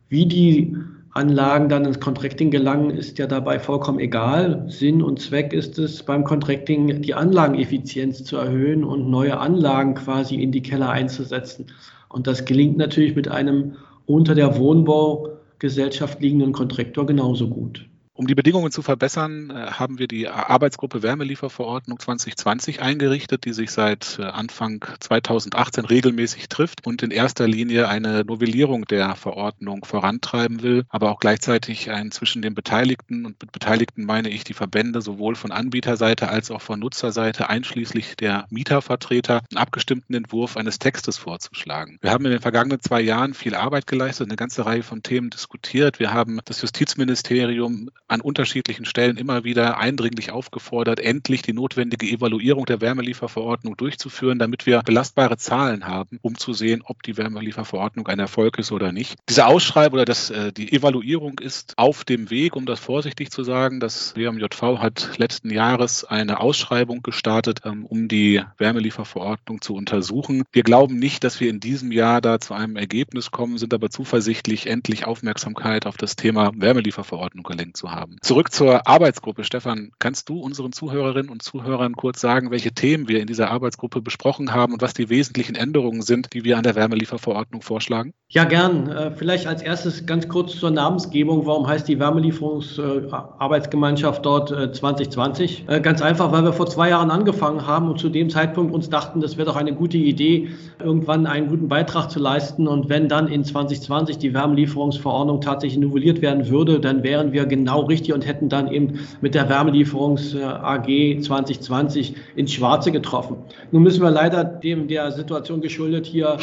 Wie 0.07 0.25
die 0.25 0.75
Anlagen 1.13 1.67
dann 1.67 1.83
ins 1.83 1.99
Contracting 1.99 2.51
gelangen, 2.51 2.89
ist 2.89 3.19
ja 3.19 3.27
dabei 3.27 3.59
vollkommen 3.59 3.99
egal. 3.99 4.65
Sinn 4.67 5.01
und 5.01 5.19
Zweck 5.19 5.51
ist 5.51 5.77
es 5.77 6.03
beim 6.03 6.23
Contracting, 6.23 7.01
die 7.01 7.13
Anlageneffizienz 7.13 8.23
zu 8.23 8.37
erhöhen 8.37 8.85
und 8.85 9.09
neue 9.09 9.37
Anlagen 9.37 9.95
quasi 9.95 10.35
in 10.35 10.53
die 10.53 10.63
Keller 10.63 10.89
einzusetzen. 10.89 11.65
Und 12.07 12.27
das 12.27 12.45
gelingt 12.45 12.77
natürlich 12.77 13.15
mit 13.15 13.27
einem 13.27 13.75
unter 14.05 14.35
der 14.35 14.57
Wohnbaugesellschaft 14.57 16.21
liegenden 16.21 16.53
Kontraktor 16.53 17.05
genauso 17.05 17.49
gut. 17.49 17.85
Um 18.21 18.27
die 18.27 18.35
Bedingungen 18.35 18.71
zu 18.71 18.83
verbessern, 18.83 19.49
äh, 19.49 19.71
haben 19.71 19.97
wir 19.97 20.07
die 20.07 20.27
Arbeitsgruppe 20.27 21.01
Wärmelieferverordnung 21.01 21.97
2020 21.97 22.79
eingerichtet, 22.79 23.45
die 23.45 23.51
sich 23.51 23.71
seit 23.71 24.19
äh, 24.19 24.25
Anfang 24.25 24.85
2018 24.99 25.85
regelmäßig 25.85 26.47
trifft 26.47 26.85
und 26.85 27.01
in 27.01 27.09
erster 27.09 27.47
Linie 27.47 27.87
eine 27.87 28.23
Novellierung 28.23 28.85
der 28.85 29.15
Verordnung 29.15 29.85
vorantreiben 29.85 30.61
will, 30.61 30.85
aber 30.89 31.09
auch 31.09 31.19
gleichzeitig 31.19 31.89
ein 31.89 32.11
zwischen 32.11 32.43
den 32.43 32.53
Beteiligten 32.53 33.25
und 33.25 33.41
mit 33.41 33.51
Beteiligten 33.51 34.05
meine 34.05 34.29
ich 34.29 34.43
die 34.43 34.53
Verbände 34.53 35.01
sowohl 35.01 35.33
von 35.33 35.51
Anbieterseite 35.51 36.29
als 36.29 36.51
auch 36.51 36.61
von 36.61 36.79
Nutzerseite 36.79 37.49
einschließlich 37.49 38.17
der 38.17 38.45
Mietervertreter 38.51 39.41
einen 39.49 39.57
abgestimmten 39.57 40.13
Entwurf 40.13 40.57
eines 40.57 40.77
Textes 40.77 41.17
vorzuschlagen. 41.17 41.97
Wir 42.01 42.11
haben 42.11 42.25
in 42.25 42.31
den 42.33 42.41
vergangenen 42.41 42.81
zwei 42.81 43.01
Jahren 43.01 43.33
viel 43.33 43.55
Arbeit 43.55 43.87
geleistet, 43.87 44.27
eine 44.27 44.35
ganze 44.35 44.63
Reihe 44.63 44.83
von 44.83 45.01
Themen 45.01 45.31
diskutiert. 45.31 45.97
Wir 45.97 46.13
haben 46.13 46.39
das 46.45 46.61
Justizministerium 46.61 47.89
an 48.11 48.21
unterschiedlichen 48.21 48.85
Stellen 48.85 49.17
immer 49.17 49.43
wieder 49.45 49.77
eindringlich 49.77 50.31
aufgefordert, 50.31 50.99
endlich 50.99 51.41
die 51.41 51.53
notwendige 51.53 52.07
Evaluierung 52.07 52.65
der 52.65 52.81
Wärmelieferverordnung 52.81 53.77
durchzuführen, 53.77 54.37
damit 54.37 54.65
wir 54.65 54.81
belastbare 54.81 55.37
Zahlen 55.37 55.87
haben, 55.87 56.19
um 56.21 56.37
zu 56.37 56.51
sehen, 56.53 56.81
ob 56.85 57.03
die 57.03 57.15
Wärmelieferverordnung 57.15 58.07
ein 58.07 58.19
Erfolg 58.19 58.59
ist 58.59 58.73
oder 58.73 58.91
nicht. 58.91 59.17
Diese 59.29 59.45
Ausschreibung 59.45 59.95
oder 59.95 60.05
das, 60.05 60.29
äh, 60.29 60.51
die 60.51 60.73
Evaluierung 60.73 61.39
ist 61.39 61.73
auf 61.77 62.03
dem 62.03 62.29
Weg, 62.29 62.55
um 62.57 62.65
das 62.65 62.79
vorsichtig 62.81 63.31
zu 63.31 63.43
sagen. 63.43 63.79
Das 63.79 64.15
WMJV 64.17 64.79
hat 64.79 65.17
letzten 65.17 65.49
Jahres 65.49 66.03
eine 66.03 66.41
Ausschreibung 66.41 67.03
gestartet, 67.03 67.61
ähm, 67.63 67.85
um 67.85 68.09
die 68.09 68.41
Wärmelieferverordnung 68.57 69.61
zu 69.61 69.73
untersuchen. 69.73 70.43
Wir 70.51 70.63
glauben 70.63 70.99
nicht, 70.99 71.23
dass 71.23 71.39
wir 71.39 71.49
in 71.49 71.61
diesem 71.61 71.91
Jahr 71.93 72.19
da 72.19 72.39
zu 72.39 72.53
einem 72.53 72.75
Ergebnis 72.75 73.31
kommen, 73.31 73.57
sind 73.57 73.73
aber 73.73 73.89
zuversichtlich, 73.89 74.67
endlich 74.67 75.05
Aufmerksamkeit 75.07 75.85
auf 75.85 75.95
das 75.95 76.17
Thema 76.17 76.51
Wärmelieferverordnung 76.55 77.43
gelenkt 77.43 77.77
zu 77.77 77.91
haben. 77.91 78.00
Zurück 78.21 78.51
zur 78.51 78.87
Arbeitsgruppe. 78.87 79.43
Stefan, 79.43 79.91
kannst 79.99 80.29
du 80.29 80.39
unseren 80.39 80.71
Zuhörerinnen 80.71 81.29
und 81.29 81.41
Zuhörern 81.41 81.95
kurz 81.95 82.21
sagen, 82.21 82.51
welche 82.51 82.71
Themen 82.71 83.07
wir 83.07 83.19
in 83.19 83.25
dieser 83.27 83.49
Arbeitsgruppe 83.51 84.01
besprochen 84.01 84.53
haben 84.53 84.73
und 84.73 84.81
was 84.81 84.93
die 84.93 85.09
wesentlichen 85.09 85.55
Änderungen 85.55 86.01
sind, 86.01 86.33
die 86.33 86.43
wir 86.43 86.57
an 86.57 86.63
der 86.63 86.75
Wärmelieferverordnung 86.75 87.61
vorschlagen? 87.61 88.13
Ja, 88.29 88.43
gern. 88.45 88.89
Äh, 88.89 89.11
vielleicht 89.11 89.45
als 89.47 89.61
erstes 89.61 90.05
ganz 90.05 90.29
kurz 90.29 90.55
zur 90.55 90.71
Namensgebung. 90.71 91.45
Warum 91.45 91.67
heißt 91.67 91.85
die 91.87 91.99
Wärmelieferungsarbeitsgemeinschaft 91.99 94.25
dort 94.25 94.49
2020? 94.49 95.65
Äh, 95.67 95.81
ganz 95.81 96.01
einfach, 96.01 96.31
weil 96.31 96.43
wir 96.43 96.53
vor 96.53 96.67
zwei 96.67 96.89
Jahren 96.89 97.11
angefangen 97.11 97.67
haben 97.67 97.89
und 97.89 97.99
zu 97.99 98.07
dem 98.09 98.29
Zeitpunkt 98.29 98.73
uns 98.73 98.89
dachten, 98.89 99.19
das 99.19 99.35
wäre 99.37 99.47
doch 99.47 99.57
eine 99.57 99.73
gute 99.73 99.97
Idee, 99.97 100.49
irgendwann 100.79 101.27
einen 101.27 101.49
guten 101.49 101.67
Beitrag 101.67 102.09
zu 102.09 102.19
leisten. 102.19 102.67
Und 102.67 102.87
wenn 102.89 103.09
dann 103.09 103.27
in 103.27 103.43
2020 103.43 104.17
die 104.17 104.33
Wärmelieferungsverordnung 104.33 105.41
tatsächlich 105.41 105.79
novelliert 105.79 106.21
werden 106.21 106.47
würde, 106.47 106.79
dann 106.79 107.03
wären 107.03 107.33
wir 107.33 107.45
genau 107.45 107.81
richtig 107.91 108.13
und 108.13 108.25
hätten 108.25 108.49
dann 108.49 108.71
eben 108.71 108.99
mit 109.21 109.35
der 109.35 109.47
Wärmelieferungs 109.49 110.35
AG 110.35 111.21
2020 111.21 112.15
ins 112.35 112.53
Schwarze 112.53 112.91
getroffen. 112.91 113.37
Nun 113.71 113.83
müssen 113.83 114.01
wir 114.01 114.09
leider 114.09 114.43
dem 114.43 114.87
der 114.87 115.11
Situation 115.11 115.61
geschuldet 115.61 116.07
hier 116.07 116.37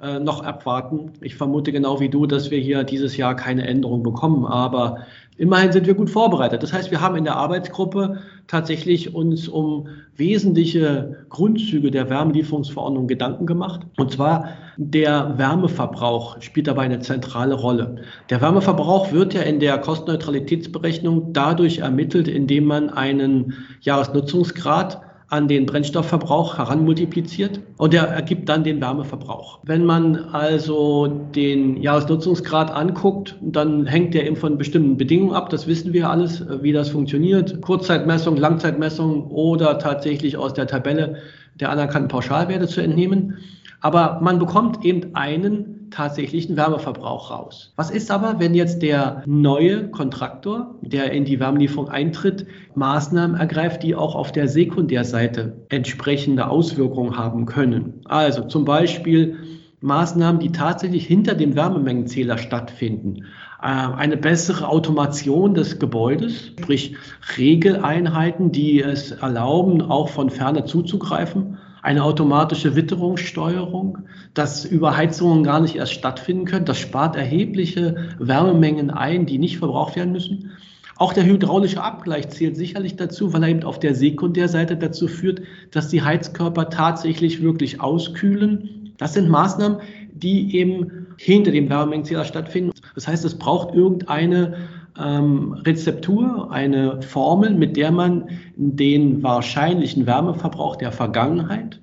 äh, 0.00 0.20
noch 0.20 0.44
abwarten. 0.44 1.12
Ich 1.20 1.34
vermute 1.34 1.72
genau 1.72 1.98
wie 1.98 2.08
du, 2.08 2.26
dass 2.26 2.50
wir 2.50 2.58
hier 2.58 2.84
dieses 2.84 3.16
Jahr 3.16 3.34
keine 3.34 3.66
Änderung 3.66 4.04
bekommen, 4.04 4.46
aber 4.46 4.98
immerhin 5.38 5.72
sind 5.72 5.86
wir 5.86 5.94
gut 5.94 6.10
vorbereitet. 6.10 6.62
Das 6.62 6.72
heißt, 6.72 6.90
wir 6.90 7.00
haben 7.00 7.16
in 7.16 7.24
der 7.24 7.36
Arbeitsgruppe 7.36 8.18
tatsächlich 8.48 9.14
uns 9.14 9.46
um 9.46 9.88
wesentliche 10.16 11.26
Grundzüge 11.28 11.90
der 11.90 12.10
Wärmelieferungsverordnung 12.10 13.06
Gedanken 13.06 13.46
gemacht. 13.46 13.82
Und 13.96 14.10
zwar 14.12 14.48
der 14.78 15.38
Wärmeverbrauch 15.38 16.40
spielt 16.40 16.66
dabei 16.66 16.82
eine 16.82 17.00
zentrale 17.00 17.54
Rolle. 17.54 17.96
Der 18.30 18.40
Wärmeverbrauch 18.40 19.12
wird 19.12 19.34
ja 19.34 19.42
in 19.42 19.60
der 19.60 19.78
Kostenneutralitätsberechnung 19.78 21.32
dadurch 21.32 21.78
ermittelt, 21.78 22.26
indem 22.26 22.64
man 22.64 22.90
einen 22.90 23.54
Jahresnutzungsgrad 23.82 25.02
an 25.30 25.46
den 25.46 25.66
Brennstoffverbrauch 25.66 26.56
heranmultipliziert 26.56 27.60
und 27.76 27.92
der 27.92 28.04
ergibt 28.04 28.48
dann 28.48 28.64
den 28.64 28.80
Wärmeverbrauch. 28.80 29.58
Wenn 29.62 29.84
man 29.84 30.16
also 30.32 31.06
den 31.34 31.76
Jahresnutzungsgrad 31.82 32.70
anguckt, 32.70 33.36
dann 33.42 33.84
hängt 33.84 34.14
der 34.14 34.26
eben 34.26 34.36
von 34.36 34.56
bestimmten 34.56 34.96
Bedingungen 34.96 35.34
ab. 35.34 35.50
Das 35.50 35.66
wissen 35.66 35.92
wir 35.92 36.08
alles, 36.08 36.44
wie 36.62 36.72
das 36.72 36.88
funktioniert. 36.88 37.60
Kurzzeitmessung, 37.60 38.38
Langzeitmessung 38.38 39.30
oder 39.30 39.78
tatsächlich 39.78 40.38
aus 40.38 40.54
der 40.54 40.66
Tabelle 40.66 41.16
der 41.60 41.70
anerkannten 41.70 42.08
Pauschalwerte 42.08 42.66
zu 42.66 42.80
entnehmen. 42.80 43.36
Aber 43.80 44.20
man 44.22 44.38
bekommt 44.38 44.84
eben 44.84 45.14
einen 45.14 45.77
tatsächlichen 45.90 46.56
Wärmeverbrauch 46.56 47.30
raus. 47.30 47.72
Was 47.76 47.90
ist 47.90 48.10
aber, 48.10 48.38
wenn 48.38 48.54
jetzt 48.54 48.82
der 48.82 49.22
neue 49.26 49.88
Kontraktor, 49.90 50.74
der 50.82 51.12
in 51.12 51.24
die 51.24 51.40
Wärmelieferung 51.40 51.88
eintritt, 51.88 52.46
Maßnahmen 52.74 53.38
ergreift, 53.38 53.82
die 53.82 53.94
auch 53.94 54.14
auf 54.14 54.32
der 54.32 54.48
Sekundärseite 54.48 55.56
entsprechende 55.68 56.48
Auswirkungen 56.48 57.16
haben 57.16 57.46
können? 57.46 58.00
Also 58.04 58.44
zum 58.44 58.64
Beispiel 58.64 59.36
Maßnahmen, 59.80 60.40
die 60.40 60.50
tatsächlich 60.50 61.06
hinter 61.06 61.34
dem 61.34 61.54
Wärmemengenzähler 61.54 62.38
stattfinden. 62.38 63.24
Äh, 63.62 63.66
eine 63.66 64.16
bessere 64.16 64.68
Automation 64.68 65.54
des 65.54 65.78
Gebäudes, 65.78 66.52
sprich 66.58 66.96
Regeleinheiten, 67.36 68.50
die 68.50 68.82
es 68.82 69.12
erlauben, 69.12 69.82
auch 69.82 70.08
von 70.08 70.30
ferne 70.30 70.64
zuzugreifen 70.64 71.58
eine 71.82 72.04
automatische 72.04 72.74
Witterungssteuerung, 72.76 73.98
dass 74.34 74.64
Überheizungen 74.64 75.44
gar 75.44 75.60
nicht 75.60 75.76
erst 75.76 75.92
stattfinden 75.92 76.44
können. 76.44 76.64
Das 76.64 76.78
spart 76.78 77.16
erhebliche 77.16 78.08
Wärmemengen 78.18 78.90
ein, 78.90 79.26
die 79.26 79.38
nicht 79.38 79.58
verbraucht 79.58 79.96
werden 79.96 80.12
müssen. 80.12 80.50
Auch 80.96 81.12
der 81.12 81.24
hydraulische 81.24 81.82
Abgleich 81.82 82.28
zählt 82.30 82.56
sicherlich 82.56 82.96
dazu, 82.96 83.32
weil 83.32 83.44
er 83.44 83.48
eben 83.50 83.62
auf 83.62 83.78
der 83.78 83.94
Sekundärseite 83.94 84.76
dazu 84.76 85.06
führt, 85.06 85.42
dass 85.70 85.88
die 85.88 86.02
Heizkörper 86.02 86.70
tatsächlich 86.70 87.40
wirklich 87.40 87.80
auskühlen. 87.80 88.92
Das 88.98 89.14
sind 89.14 89.28
Maßnahmen, 89.28 89.78
die 90.12 90.56
eben 90.56 91.06
hinter 91.16 91.52
dem 91.52 91.70
Wärmemengenzähler 91.70 92.24
stattfinden. 92.24 92.72
Das 92.96 93.06
heißt, 93.06 93.24
es 93.24 93.38
braucht 93.38 93.74
irgendeine 93.74 94.56
ähm, 94.98 95.52
Rezeptur, 95.52 96.50
eine 96.50 97.02
Formel, 97.02 97.54
mit 97.54 97.76
der 97.76 97.90
man 97.90 98.28
den 98.56 99.22
wahrscheinlichen 99.22 100.06
Wärmeverbrauch 100.06 100.76
der 100.76 100.92
Vergangenheit 100.92 101.80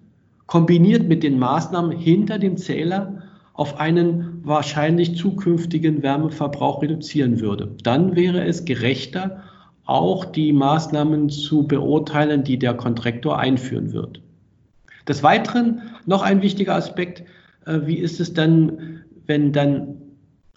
kombiniert 0.47 1.07
mit 1.07 1.23
den 1.23 1.39
Maßnahmen 1.39 1.91
hinter 1.97 2.37
dem 2.39 2.57
Zähler 2.57 3.23
auf 3.53 3.79
einen 3.79 4.41
wahrscheinlich 4.43 5.15
zukünftigen 5.15 6.03
Wärmeverbrauch 6.03 6.81
reduzieren 6.81 7.39
würde. 7.39 7.71
Dann 7.83 8.15
wäre 8.15 8.43
es 8.43 8.65
gerechter, 8.65 9.43
auch 9.85 10.25
die 10.25 10.51
Maßnahmen 10.51 11.29
zu 11.29 11.65
beurteilen, 11.67 12.43
die 12.43 12.59
der 12.59 12.73
Kontraktor 12.73 13.39
einführen 13.39 13.93
wird. 13.93 14.21
Des 15.07 15.23
Weiteren 15.23 15.81
noch 16.05 16.23
ein 16.23 16.41
wichtiger 16.41 16.75
Aspekt, 16.75 17.23
äh, 17.65 17.81
wie 17.85 17.97
ist 17.97 18.19
es 18.19 18.33
dann, 18.33 19.03
wenn 19.25 19.53
dann 19.53 20.01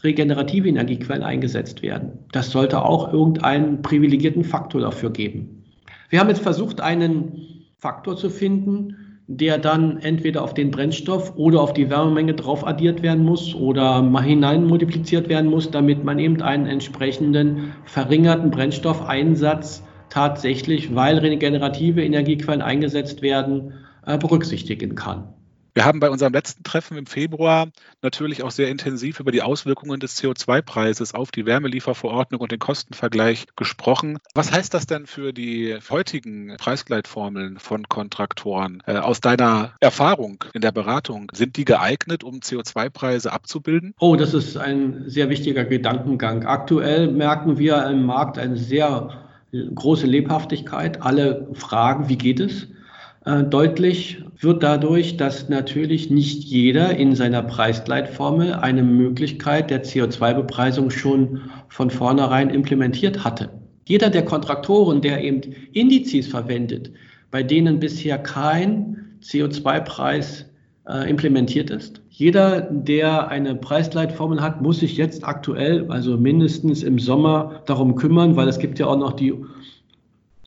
regenerative 0.03 0.69
Energiequellen 0.69 1.23
eingesetzt 1.23 1.83
werden. 1.83 2.13
Das 2.33 2.51
sollte 2.51 2.83
auch 2.85 3.13
irgendeinen 3.13 3.83
privilegierten 3.83 4.45
Faktor 4.45 4.81
dafür 4.81 5.11
geben. 5.11 5.65
Wir 6.11 6.21
haben 6.21 6.29
jetzt 6.29 6.43
versucht, 6.43 6.81
einen 6.81 7.65
Faktor 7.79 8.17
zu 8.17 8.31
finden, 8.31 8.97
der 9.27 9.59
dann 9.59 9.99
entweder 9.99 10.43
auf 10.43 10.55
den 10.55 10.71
Brennstoff 10.71 11.37
oder 11.37 11.61
auf 11.61 11.75
die 11.75 11.91
Wärmemenge 11.91 12.33
drauf 12.33 12.67
addiert 12.67 13.03
werden 13.03 13.25
muss 13.25 13.55
oder 13.55 14.03
hinein 14.23 14.65
multipliziert 14.65 15.29
werden 15.29 15.51
muss, 15.51 15.71
damit 15.71 16.03
man 16.03 16.19
eben 16.19 16.41
einen 16.41 16.67
entsprechenden 16.67 17.75
verringerten 17.85 18.51
Brennstoffeinsatz 18.51 19.83
tatsächlich, 20.09 20.95
weil 20.95 21.19
regenerative 21.19 22.03
Energiequellen 22.03 22.63
eingesetzt 22.63 23.21
werden, 23.21 23.75
äh, 24.07 24.17
berücksichtigen 24.17 24.95
kann. 24.95 25.29
Wir 25.79 25.85
haben 25.85 26.01
bei 26.01 26.11
unserem 26.11 26.33
letzten 26.33 26.65
Treffen 26.65 26.99
im 26.99 27.07
Februar 27.07 27.69
natürlich 28.03 28.43
auch 28.43 28.51
sehr 28.51 28.67
intensiv 28.67 29.21
über 29.21 29.31
die 29.31 29.43
Auswirkungen 29.43 30.01
des 30.01 30.21
CO2-Preises 30.21 31.15
auf 31.15 31.31
die 31.31 31.47
Wärmelieferverordnung 31.47 32.41
und 32.41 32.51
den 32.51 32.59
Kostenvergleich 32.59 33.47
gesprochen. 33.55 34.19
Was 34.35 34.51
heißt 34.51 34.75
das 34.75 34.87
denn 34.87 35.07
für 35.07 35.33
die 35.33 35.79
heutigen 35.89 36.57
Preisgleitformeln 36.59 37.61
von 37.61 37.89
Kontraktoren? 37.89 38.83
Äh, 38.87 38.97
aus 38.97 39.21
deiner 39.21 39.75
Erfahrung 39.79 40.43
in 40.53 40.63
der 40.63 40.73
Beratung, 40.73 41.31
sind 41.33 41.57
die 41.57 41.65
geeignet, 41.65 42.25
um 42.25 42.41
CO2-Preise 42.41 43.33
abzubilden? 43.33 43.95
Oh, 44.01 44.17
das 44.17 44.35
ist 44.35 44.57
ein 44.57 45.05
sehr 45.07 45.29
wichtiger 45.29 45.65
Gedankengang. 45.65 46.45
Aktuell 46.45 47.07
merken 47.07 47.57
wir 47.57 47.87
im 47.87 48.05
Markt 48.05 48.37
eine 48.37 48.57
sehr 48.57 49.11
große 49.53 50.09
Lebhaftigkeit. 50.09 51.03
Alle 51.03 51.47
fragen, 51.53 52.09
wie 52.09 52.19
geht 52.19 52.41
es? 52.41 52.67
Äh, 53.29 53.45
deutlich 53.45 54.25
wird 54.41 54.63
dadurch, 54.63 55.19
dass 55.19 55.51
natürlich 55.51 56.09
nicht 56.09 56.45
jeder 56.45 56.97
in 56.97 57.15
seiner 57.15 57.43
Preisgleitformel 57.43 58.55
eine 58.55 58.83
Möglichkeit 58.83 59.71
der 59.71 59.85
CO2-Bepreisung 59.85 60.89
schon 60.89 61.43
von 61.69 61.91
vornherein 61.91 62.49
implementiert 62.49 63.25
hatte. 63.25 63.51
Jeder 63.85 64.09
der 64.09 64.25
Kontraktoren, 64.25 65.03
der 65.03 65.23
eben 65.23 65.43
Indizes 65.75 66.27
verwendet, 66.27 66.91
bei 67.31 67.43
denen 67.43 67.81
bisher 67.81 68.17
kein 68.17 69.19
CO2-Preis 69.23 70.47
äh, 70.89 71.11
implementiert 71.11 71.69
ist. 71.69 72.01
Jeder, 72.09 72.63
der 72.63 73.29
eine 73.29 73.57
Preisgleitformel 73.57 74.41
hat, 74.41 74.63
muss 74.63 74.81
sich 74.81 74.97
jetzt 74.97 75.23
aktuell, 75.23 75.85
also 75.91 76.17
mindestens 76.17 76.83
im 76.83 76.99
Sommer, 76.99 77.61
darum 77.67 77.95
kümmern, 77.95 78.37
weil 78.37 78.49
es 78.49 78.59
gibt 78.59 78.79
ja 78.79 78.87
auch 78.87 78.99
noch 78.99 79.13
die 79.13 79.35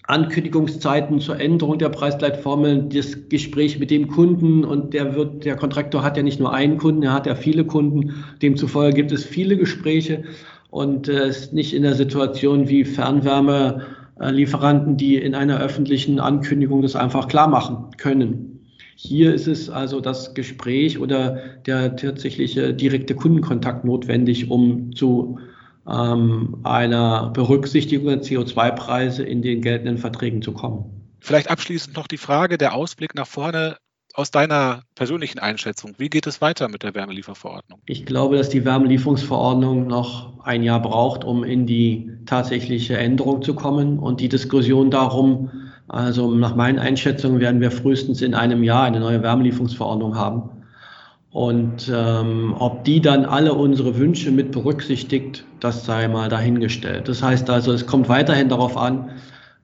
Ankündigungszeiten 0.08 1.20
zur 1.20 1.40
Änderung 1.40 1.78
der 1.78 1.90
Preisleitformel, 1.90 2.90
das 2.90 3.30
Gespräch 3.30 3.80
mit 3.80 3.92
dem 3.92 4.08
Kunden 4.08 4.66
und 4.66 4.94
der 4.94 5.16
wird, 5.16 5.46
der 5.46 5.56
Kontraktor 5.56 6.04
hat 6.04 6.18
ja 6.18 6.24
nicht 6.24 6.40
nur 6.40 6.54
einen 6.54 6.78
Kunden, 6.78 7.04
er 7.04 7.14
hat 7.14 7.28
ja 7.28 7.36
viele 7.36 7.66
Kunden. 7.66 8.24
Demzufolge 8.42 8.96
gibt 8.96 9.12
es 9.12 9.24
viele 9.24 9.58
Gespräche 9.58 10.24
und 10.70 11.08
äh, 11.08 11.28
ist 11.28 11.54
nicht 11.54 11.74
in 11.74 11.84
der 11.84 11.94
Situation 11.94 12.68
wie 12.68 12.84
Fernwärmelieferanten, 12.84 14.98
die 14.98 15.18
in 15.18 15.36
einer 15.36 15.60
öffentlichen 15.60 16.20
Ankündigung 16.20 16.82
das 16.82 16.96
einfach 16.96 17.28
klar 17.28 17.48
machen 17.48 17.92
können. 17.98 18.48
Hier 18.96 19.34
ist 19.34 19.48
es 19.48 19.70
also 19.70 20.00
das 20.00 20.36
Gespräch 20.36 21.00
oder 21.00 21.40
der 21.66 21.96
tatsächliche 21.96 22.74
direkte 22.74 23.16
Kundenkontakt 23.16 23.84
notwendig, 23.84 24.52
um 24.52 24.96
zu 24.96 25.40
ähm, 25.90 26.58
einer 26.64 27.30
Berücksichtigung 27.30 28.08
der 28.08 28.22
CO2-Preise 28.22 29.24
in 29.24 29.42
den 29.42 29.62
geltenden 29.62 29.98
Verträgen 29.98 30.42
zu 30.42 30.54
kommen. 30.54 30.86
Vielleicht 31.20 31.50
abschließend 31.50 31.96
noch 31.96 32.08
die 32.08 32.18
Frage, 32.18 32.58
der 32.58 32.74
Ausblick 32.74 33.16
nach 33.16 33.28
vorne 33.28 33.78
aus 34.14 34.32
deiner 34.32 34.84
persönlichen 34.96 35.40
Einschätzung, 35.40 35.94
wie 35.98 36.10
geht 36.10 36.28
es 36.28 36.42
weiter 36.42 36.68
mit 36.68 36.84
der 36.84 36.94
Wärmelieferverordnung? 36.96 37.80
Ich 37.86 38.06
glaube, 38.06 38.38
dass 38.38 38.50
die 38.50 38.66
Wärmelieferungsverordnung 38.66 39.88
noch 39.88 40.44
ein 40.44 40.64
Jahr 40.64 40.82
braucht, 40.82 41.24
um 41.24 41.44
in 41.44 41.66
die 41.66 42.12
tatsächliche 42.26 42.98
Änderung 42.98 43.42
zu 43.42 43.54
kommen. 43.54 44.00
Und 44.00 44.20
die 44.20 44.30
Diskussion 44.30 44.92
darum, 44.92 45.50
also 45.88 46.34
nach 46.34 46.56
meinen 46.56 46.80
Einschätzungen 46.80 47.40
werden 47.40 47.62
wir 47.62 47.72
frühestens 47.72 48.22
in 48.22 48.34
einem 48.34 48.64
Jahr 48.64 48.84
eine 48.84 49.00
neue 49.00 49.22
Wärmelieferungsverordnung 49.24 50.16
haben. 50.16 50.61
Und 51.32 51.90
ähm, 51.94 52.54
ob 52.60 52.84
die 52.84 53.00
dann 53.00 53.24
alle 53.24 53.54
unsere 53.54 53.98
Wünsche 53.98 54.32
mit 54.32 54.52
berücksichtigt, 54.52 55.46
das 55.62 55.86
sei 55.86 56.10
mal 56.10 56.28
dahingestellt. 56.28 57.08
Das 57.08 57.24
heißt 57.24 57.50
also, 57.50 57.72
es 57.72 57.88
kommt 57.88 58.10
weiterhin 58.10 58.50
darauf 58.50 58.76
an, 58.76 59.12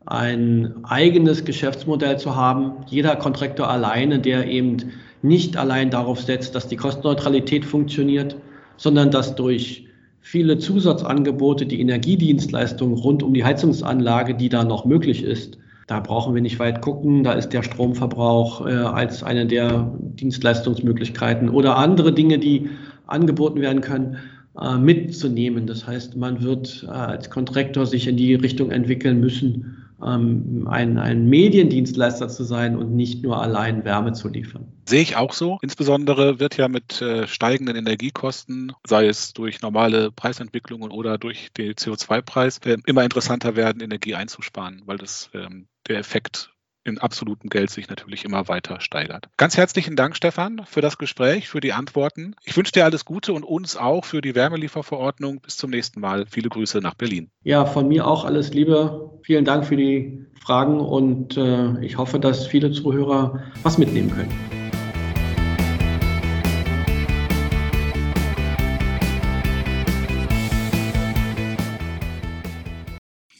ein 0.05 0.75
eigenes 0.83 1.43
Geschäftsmodell 1.43 2.17
zu 2.17 2.37
haben. 2.37 2.85
Jeder 2.87 3.17
Kontraktor 3.17 3.69
alleine, 3.69 4.19
der 4.19 4.47
eben 4.47 4.77
nicht 5.21 5.57
allein 5.57 5.89
darauf 5.89 6.21
setzt, 6.21 6.55
dass 6.55 6.69
die 6.69 6.77
Kostenneutralität 6.77 7.65
funktioniert, 7.65 8.37
sondern 8.77 9.11
dass 9.11 9.35
durch 9.35 9.87
viele 10.21 10.59
Zusatzangebote 10.59 11.65
die 11.65 11.81
Energiedienstleistung 11.81 12.93
rund 12.93 13.23
um 13.23 13.33
die 13.33 13.43
Heizungsanlage, 13.43 14.35
die 14.35 14.47
da 14.47 14.63
noch 14.63 14.85
möglich 14.85 15.23
ist, 15.23 15.57
da 15.87 16.01
brauchen 16.01 16.35
wir 16.35 16.41
nicht 16.41 16.59
weit 16.59 16.81
gucken. 16.81 17.23
Da 17.23 17.33
ist 17.33 17.49
der 17.49 17.63
Stromverbrauch 17.63 18.67
äh, 18.67 18.73
als 18.73 19.23
eine 19.23 19.47
der 19.47 19.89
Dienstleistungsmöglichkeiten 19.99 21.49
oder 21.49 21.77
andere 21.77 22.13
Dinge, 22.13 22.37
die 22.37 22.69
angeboten 23.07 23.61
werden 23.61 23.81
können, 23.81 24.17
äh, 24.59 24.77
mitzunehmen. 24.77 25.65
Das 25.65 25.87
heißt, 25.87 26.17
man 26.17 26.43
wird 26.43 26.83
äh, 26.87 26.91
als 26.91 27.29
Kontraktor 27.29 27.85
sich 27.85 28.07
in 28.07 28.17
die 28.17 28.35
Richtung 28.35 28.69
entwickeln 28.69 29.21
müssen, 29.21 29.87
ähm, 30.05 30.67
ein, 30.69 30.97
ein 30.97 31.27
Mediendienstleister 31.27 32.27
zu 32.27 32.43
sein 32.43 32.75
und 32.75 32.95
nicht 32.95 33.23
nur 33.23 33.41
allein 33.41 33.83
Wärme 33.85 34.13
zu 34.13 34.27
liefern. 34.27 34.67
Sehe 34.87 35.01
ich 35.01 35.15
auch 35.15 35.33
so. 35.33 35.57
Insbesondere 35.61 36.39
wird 36.39 36.57
ja 36.57 36.67
mit 36.67 37.01
äh, 37.01 37.27
steigenden 37.27 37.75
Energiekosten, 37.75 38.73
sei 38.85 39.07
es 39.07 39.33
durch 39.33 39.61
normale 39.61 40.11
Preisentwicklungen 40.11 40.91
oder 40.91 41.17
durch 41.17 41.51
den 41.53 41.73
CO2-Preis, 41.73 42.59
äh, 42.65 42.77
immer 42.85 43.03
interessanter 43.03 43.55
werden, 43.55 43.81
Energie 43.81 44.15
einzusparen, 44.15 44.83
weil 44.85 44.97
das 44.97 45.29
ähm, 45.33 45.67
der 45.87 45.97
Effekt 45.97 46.51
in 46.87 46.97
absolutem 46.97 47.49
Geld 47.49 47.69
sich 47.69 47.89
natürlich 47.89 48.23
immer 48.25 48.47
weiter 48.47 48.79
steigert. 48.79 49.27
Ganz 49.37 49.57
herzlichen 49.57 49.95
Dank, 49.95 50.15
Stefan, 50.15 50.61
für 50.65 50.81
das 50.81 50.97
Gespräch, 50.97 51.49
für 51.49 51.59
die 51.59 51.73
Antworten. 51.73 52.35
Ich 52.45 52.55
wünsche 52.55 52.71
dir 52.71 52.85
alles 52.85 53.05
Gute 53.05 53.33
und 53.33 53.43
uns 53.43 53.75
auch 53.75 54.05
für 54.05 54.21
die 54.21 54.35
Wärmelieferverordnung. 54.35 55.41
Bis 55.41 55.57
zum 55.57 55.69
nächsten 55.69 55.99
Mal. 55.99 56.25
Viele 56.27 56.49
Grüße 56.49 56.79
nach 56.79 56.95
Berlin. 56.95 57.29
Ja, 57.43 57.65
von 57.65 57.87
mir 57.87 58.07
auch 58.07 58.23
alles 58.23 58.53
Liebe. 58.53 59.19
Vielen 59.23 59.45
Dank 59.45 59.65
für 59.65 59.75
die 59.75 60.25
Fragen 60.39 60.79
und 60.79 61.35
äh, 61.35 61.77
ich 61.81 61.97
hoffe, 61.97 62.19
dass 62.19 62.47
viele 62.47 62.71
Zuhörer 62.71 63.43
was 63.63 63.77
mitnehmen 63.77 64.11
können. 64.11 64.56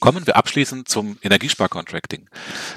Kommen 0.08 0.26
wir 0.26 0.36
abschließend 0.36 0.88
zum 0.88 1.18
Energiesparcontracting. 1.20 2.30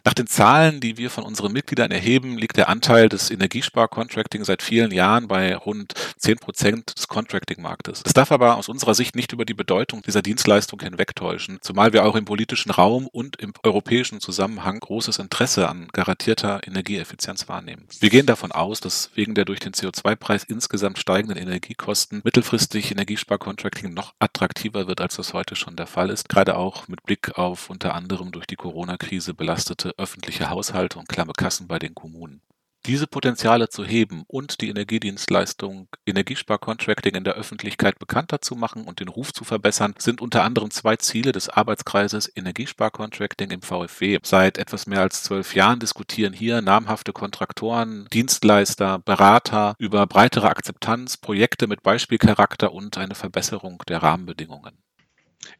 Nach 0.04 0.14
den 0.14 0.28
Zahlen, 0.28 0.82
die 0.82 0.98
wir 0.98 1.10
von 1.10 1.24
unseren 1.24 1.54
Mitgliedern 1.54 1.90
erheben, 1.90 2.38
liegt 2.38 2.58
der 2.58 2.68
Anteil 2.68 3.08
des 3.08 3.32
Energiesparcontracting 3.32 4.44
seit 4.44 4.62
vielen 4.62 4.92
Jahren 4.92 5.30
bei 5.30 5.56
rund 5.56 5.94
10 6.18 6.40
Prozent 6.40 6.98
des 6.98 7.08
Contracting-Marktes. 7.08 8.04
Es 8.06 8.12
darf 8.12 8.34
aber 8.34 8.58
aus 8.58 8.68
unserer 8.68 8.96
Sicht 8.96 9.16
nicht 9.16 9.32
über 9.32 9.46
die 9.46 9.54
Bedeutung 9.54 10.02
dieser 10.02 10.22
Dienstleistung 10.22 10.82
hinwegtäuschen, 10.82 11.60
zumal 11.62 11.94
wir 11.94 12.04
auch 12.04 12.18
im 12.18 12.26
politischen 12.26 12.70
Raum 12.70 13.08
und 13.08 13.38
im 13.38 13.54
europäischen 13.64 14.20
Zusammenhang 14.20 14.82
großes 14.82 15.18
Interesse 15.18 15.70
an 15.70 15.88
garantierter 15.94 16.60
Energieeffizienz 16.68 17.48
wahrnehmen. 17.48 17.88
Wir 18.02 18.10
gehen 18.10 18.26
davon 18.26 18.52
aus, 18.52 18.82
dass 18.82 19.10
wegen 19.16 19.36
der 19.36 19.46
durch 19.46 19.62
den 19.62 19.72
CO2-Preis 19.72 20.44
insgesamt 20.44 21.00
steigenden 21.00 21.38
Energiekosten 21.38 22.20
mittelfristig 22.26 22.92
Energiesparcontracting 22.92 23.94
noch 23.94 24.16
attraktiver 24.20 24.88
wird, 24.88 25.00
als 25.00 25.16
das 25.16 25.32
heute 25.32 25.56
schon 25.56 25.78
der 25.78 25.88
Fall 25.88 26.10
ist, 26.10 26.28
gerade 26.28 26.58
auch 26.58 26.90
mit 26.90 27.04
Blick 27.06 27.21
Blick 27.22 27.38
auf 27.38 27.70
unter 27.70 27.94
anderem 27.94 28.32
durch 28.32 28.48
die 28.48 28.56
Corona-Krise 28.56 29.34
belastete 29.34 29.94
öffentliche 29.98 30.50
Haushalte 30.50 30.98
und 30.98 31.08
klamme 31.08 31.34
Kassen 31.34 31.68
bei 31.68 31.78
den 31.78 31.94
Kommunen. 31.94 32.42
Diese 32.88 33.06
Potenziale 33.06 33.70
zu 33.70 33.86
heben 33.86 34.24
und 34.26 34.60
die 34.60 34.70
Energiedienstleistung 34.70 35.88
Energiesparcontracting 36.08 37.14
in 37.14 37.24
der 37.24 37.36
Öffentlichkeit 37.36 38.00
bekannter 38.00 38.42
zu 38.42 38.56
machen 38.56 38.86
und 38.86 39.00
den 39.00 39.08
Ruf 39.08 39.34
zu 39.34 39.44
verbessern, 39.44 39.94
sind 40.00 40.20
unter 40.20 40.44
anderem 40.44 40.72
zwei 40.72 40.96
Ziele 40.96 41.32
des 41.32 41.48
Arbeitskreises 41.48 42.32
Energiesparcontracting 42.36 43.52
im 43.52 43.62
VfW. 43.62 44.18
Seit 44.24 44.58
etwas 44.58 44.88
mehr 44.88 45.02
als 45.02 45.22
zwölf 45.22 45.54
Jahren 45.54 45.80
diskutieren 45.80 46.34
hier 46.34 46.64
namhafte 46.64 47.14
Kontraktoren, 47.14 48.08
Dienstleister, 48.12 48.98
Berater 48.98 49.76
über 49.78 50.08
breitere 50.08 50.50
Akzeptanz, 50.50 51.18
Projekte 51.18 51.68
mit 51.68 51.84
Beispielcharakter 51.84 52.74
und 52.74 52.98
eine 52.98 53.14
Verbesserung 53.14 53.84
der 53.88 54.02
Rahmenbedingungen. 54.02 54.82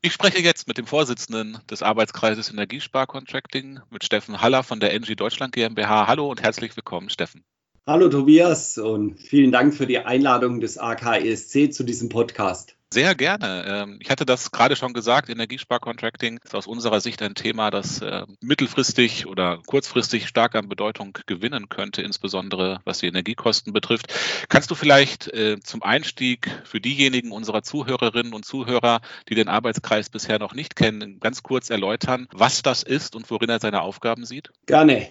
Ich 0.04 0.14
spreche 0.14 0.40
jetzt 0.40 0.68
mit 0.68 0.78
dem 0.78 0.88
Vorsitzenden 0.88 1.60
des 1.70 1.84
Arbeitskreises 1.84 2.50
Energiesparcontracting, 2.50 3.82
mit 3.90 4.04
Steffen 4.04 4.42
Haller 4.42 4.64
von 4.64 4.80
der 4.80 4.94
NG 4.94 5.16
Deutschland 5.16 5.54
GmbH. 5.54 6.08
Hallo 6.08 6.30
und 6.30 6.42
herzlich 6.42 6.76
willkommen, 6.76 7.10
Steffen. 7.10 7.44
Hallo 7.92 8.08
Tobias 8.08 8.78
und 8.78 9.20
vielen 9.20 9.52
Dank 9.52 9.74
für 9.74 9.86
die 9.86 10.00
Einladung 10.00 10.62
des 10.62 10.78
AKESC 10.78 11.74
zu 11.74 11.84
diesem 11.84 12.08
Podcast. 12.08 12.78
Sehr 12.94 13.16
gerne. 13.16 13.66
Ähm, 13.68 14.00
ich 14.02 14.10
hatte 14.10 14.26
das 14.26 14.52
gerade 14.52 14.78
schon 14.78 14.94
gesagt, 14.94 15.30
Energiesparcontracting 15.30 16.40
ist 16.42 16.56
aus 16.56 16.68
unserer 16.68 17.02
Sicht 17.02 17.22
ein 17.22 17.36
Thema, 17.36 17.70
das 17.70 18.02
äh, 18.02 18.26
mittelfristig 18.40 19.28
oder 19.28 19.60
kurzfristig 19.66 20.30
stark 20.30 20.56
an 20.56 20.70
Bedeutung 20.70 21.18
gewinnen 21.26 21.68
könnte, 21.68 22.02
insbesondere 22.02 22.80
was 22.86 23.00
die 23.00 23.08
Energiekosten 23.08 23.74
betrifft. 23.74 24.14
Kannst 24.48 24.72
du 24.72 24.76
vielleicht 24.76 25.28
äh, 25.34 25.60
zum 25.60 25.84
Einstieg 25.84 26.50
für 26.64 26.80
diejenigen 26.80 27.34
unserer 27.34 27.62
Zuhörerinnen 27.62 28.34
und 28.34 28.46
Zuhörer, 28.46 29.02
die 29.28 29.36
den 29.36 29.50
Arbeitskreis 29.50 30.10
bisher 30.10 30.40
noch 30.40 30.54
nicht 30.54 30.78
kennen, 30.78 31.20
ganz 31.20 31.44
kurz 31.44 31.70
erläutern, 31.70 32.30
was 32.32 32.62
das 32.62 32.84
ist 32.84 33.18
und 33.18 33.30
worin 33.30 33.50
er 33.50 33.60
seine 33.60 33.82
Aufgaben 33.82 34.24
sieht? 34.24 34.52
Gerne. 34.66 35.10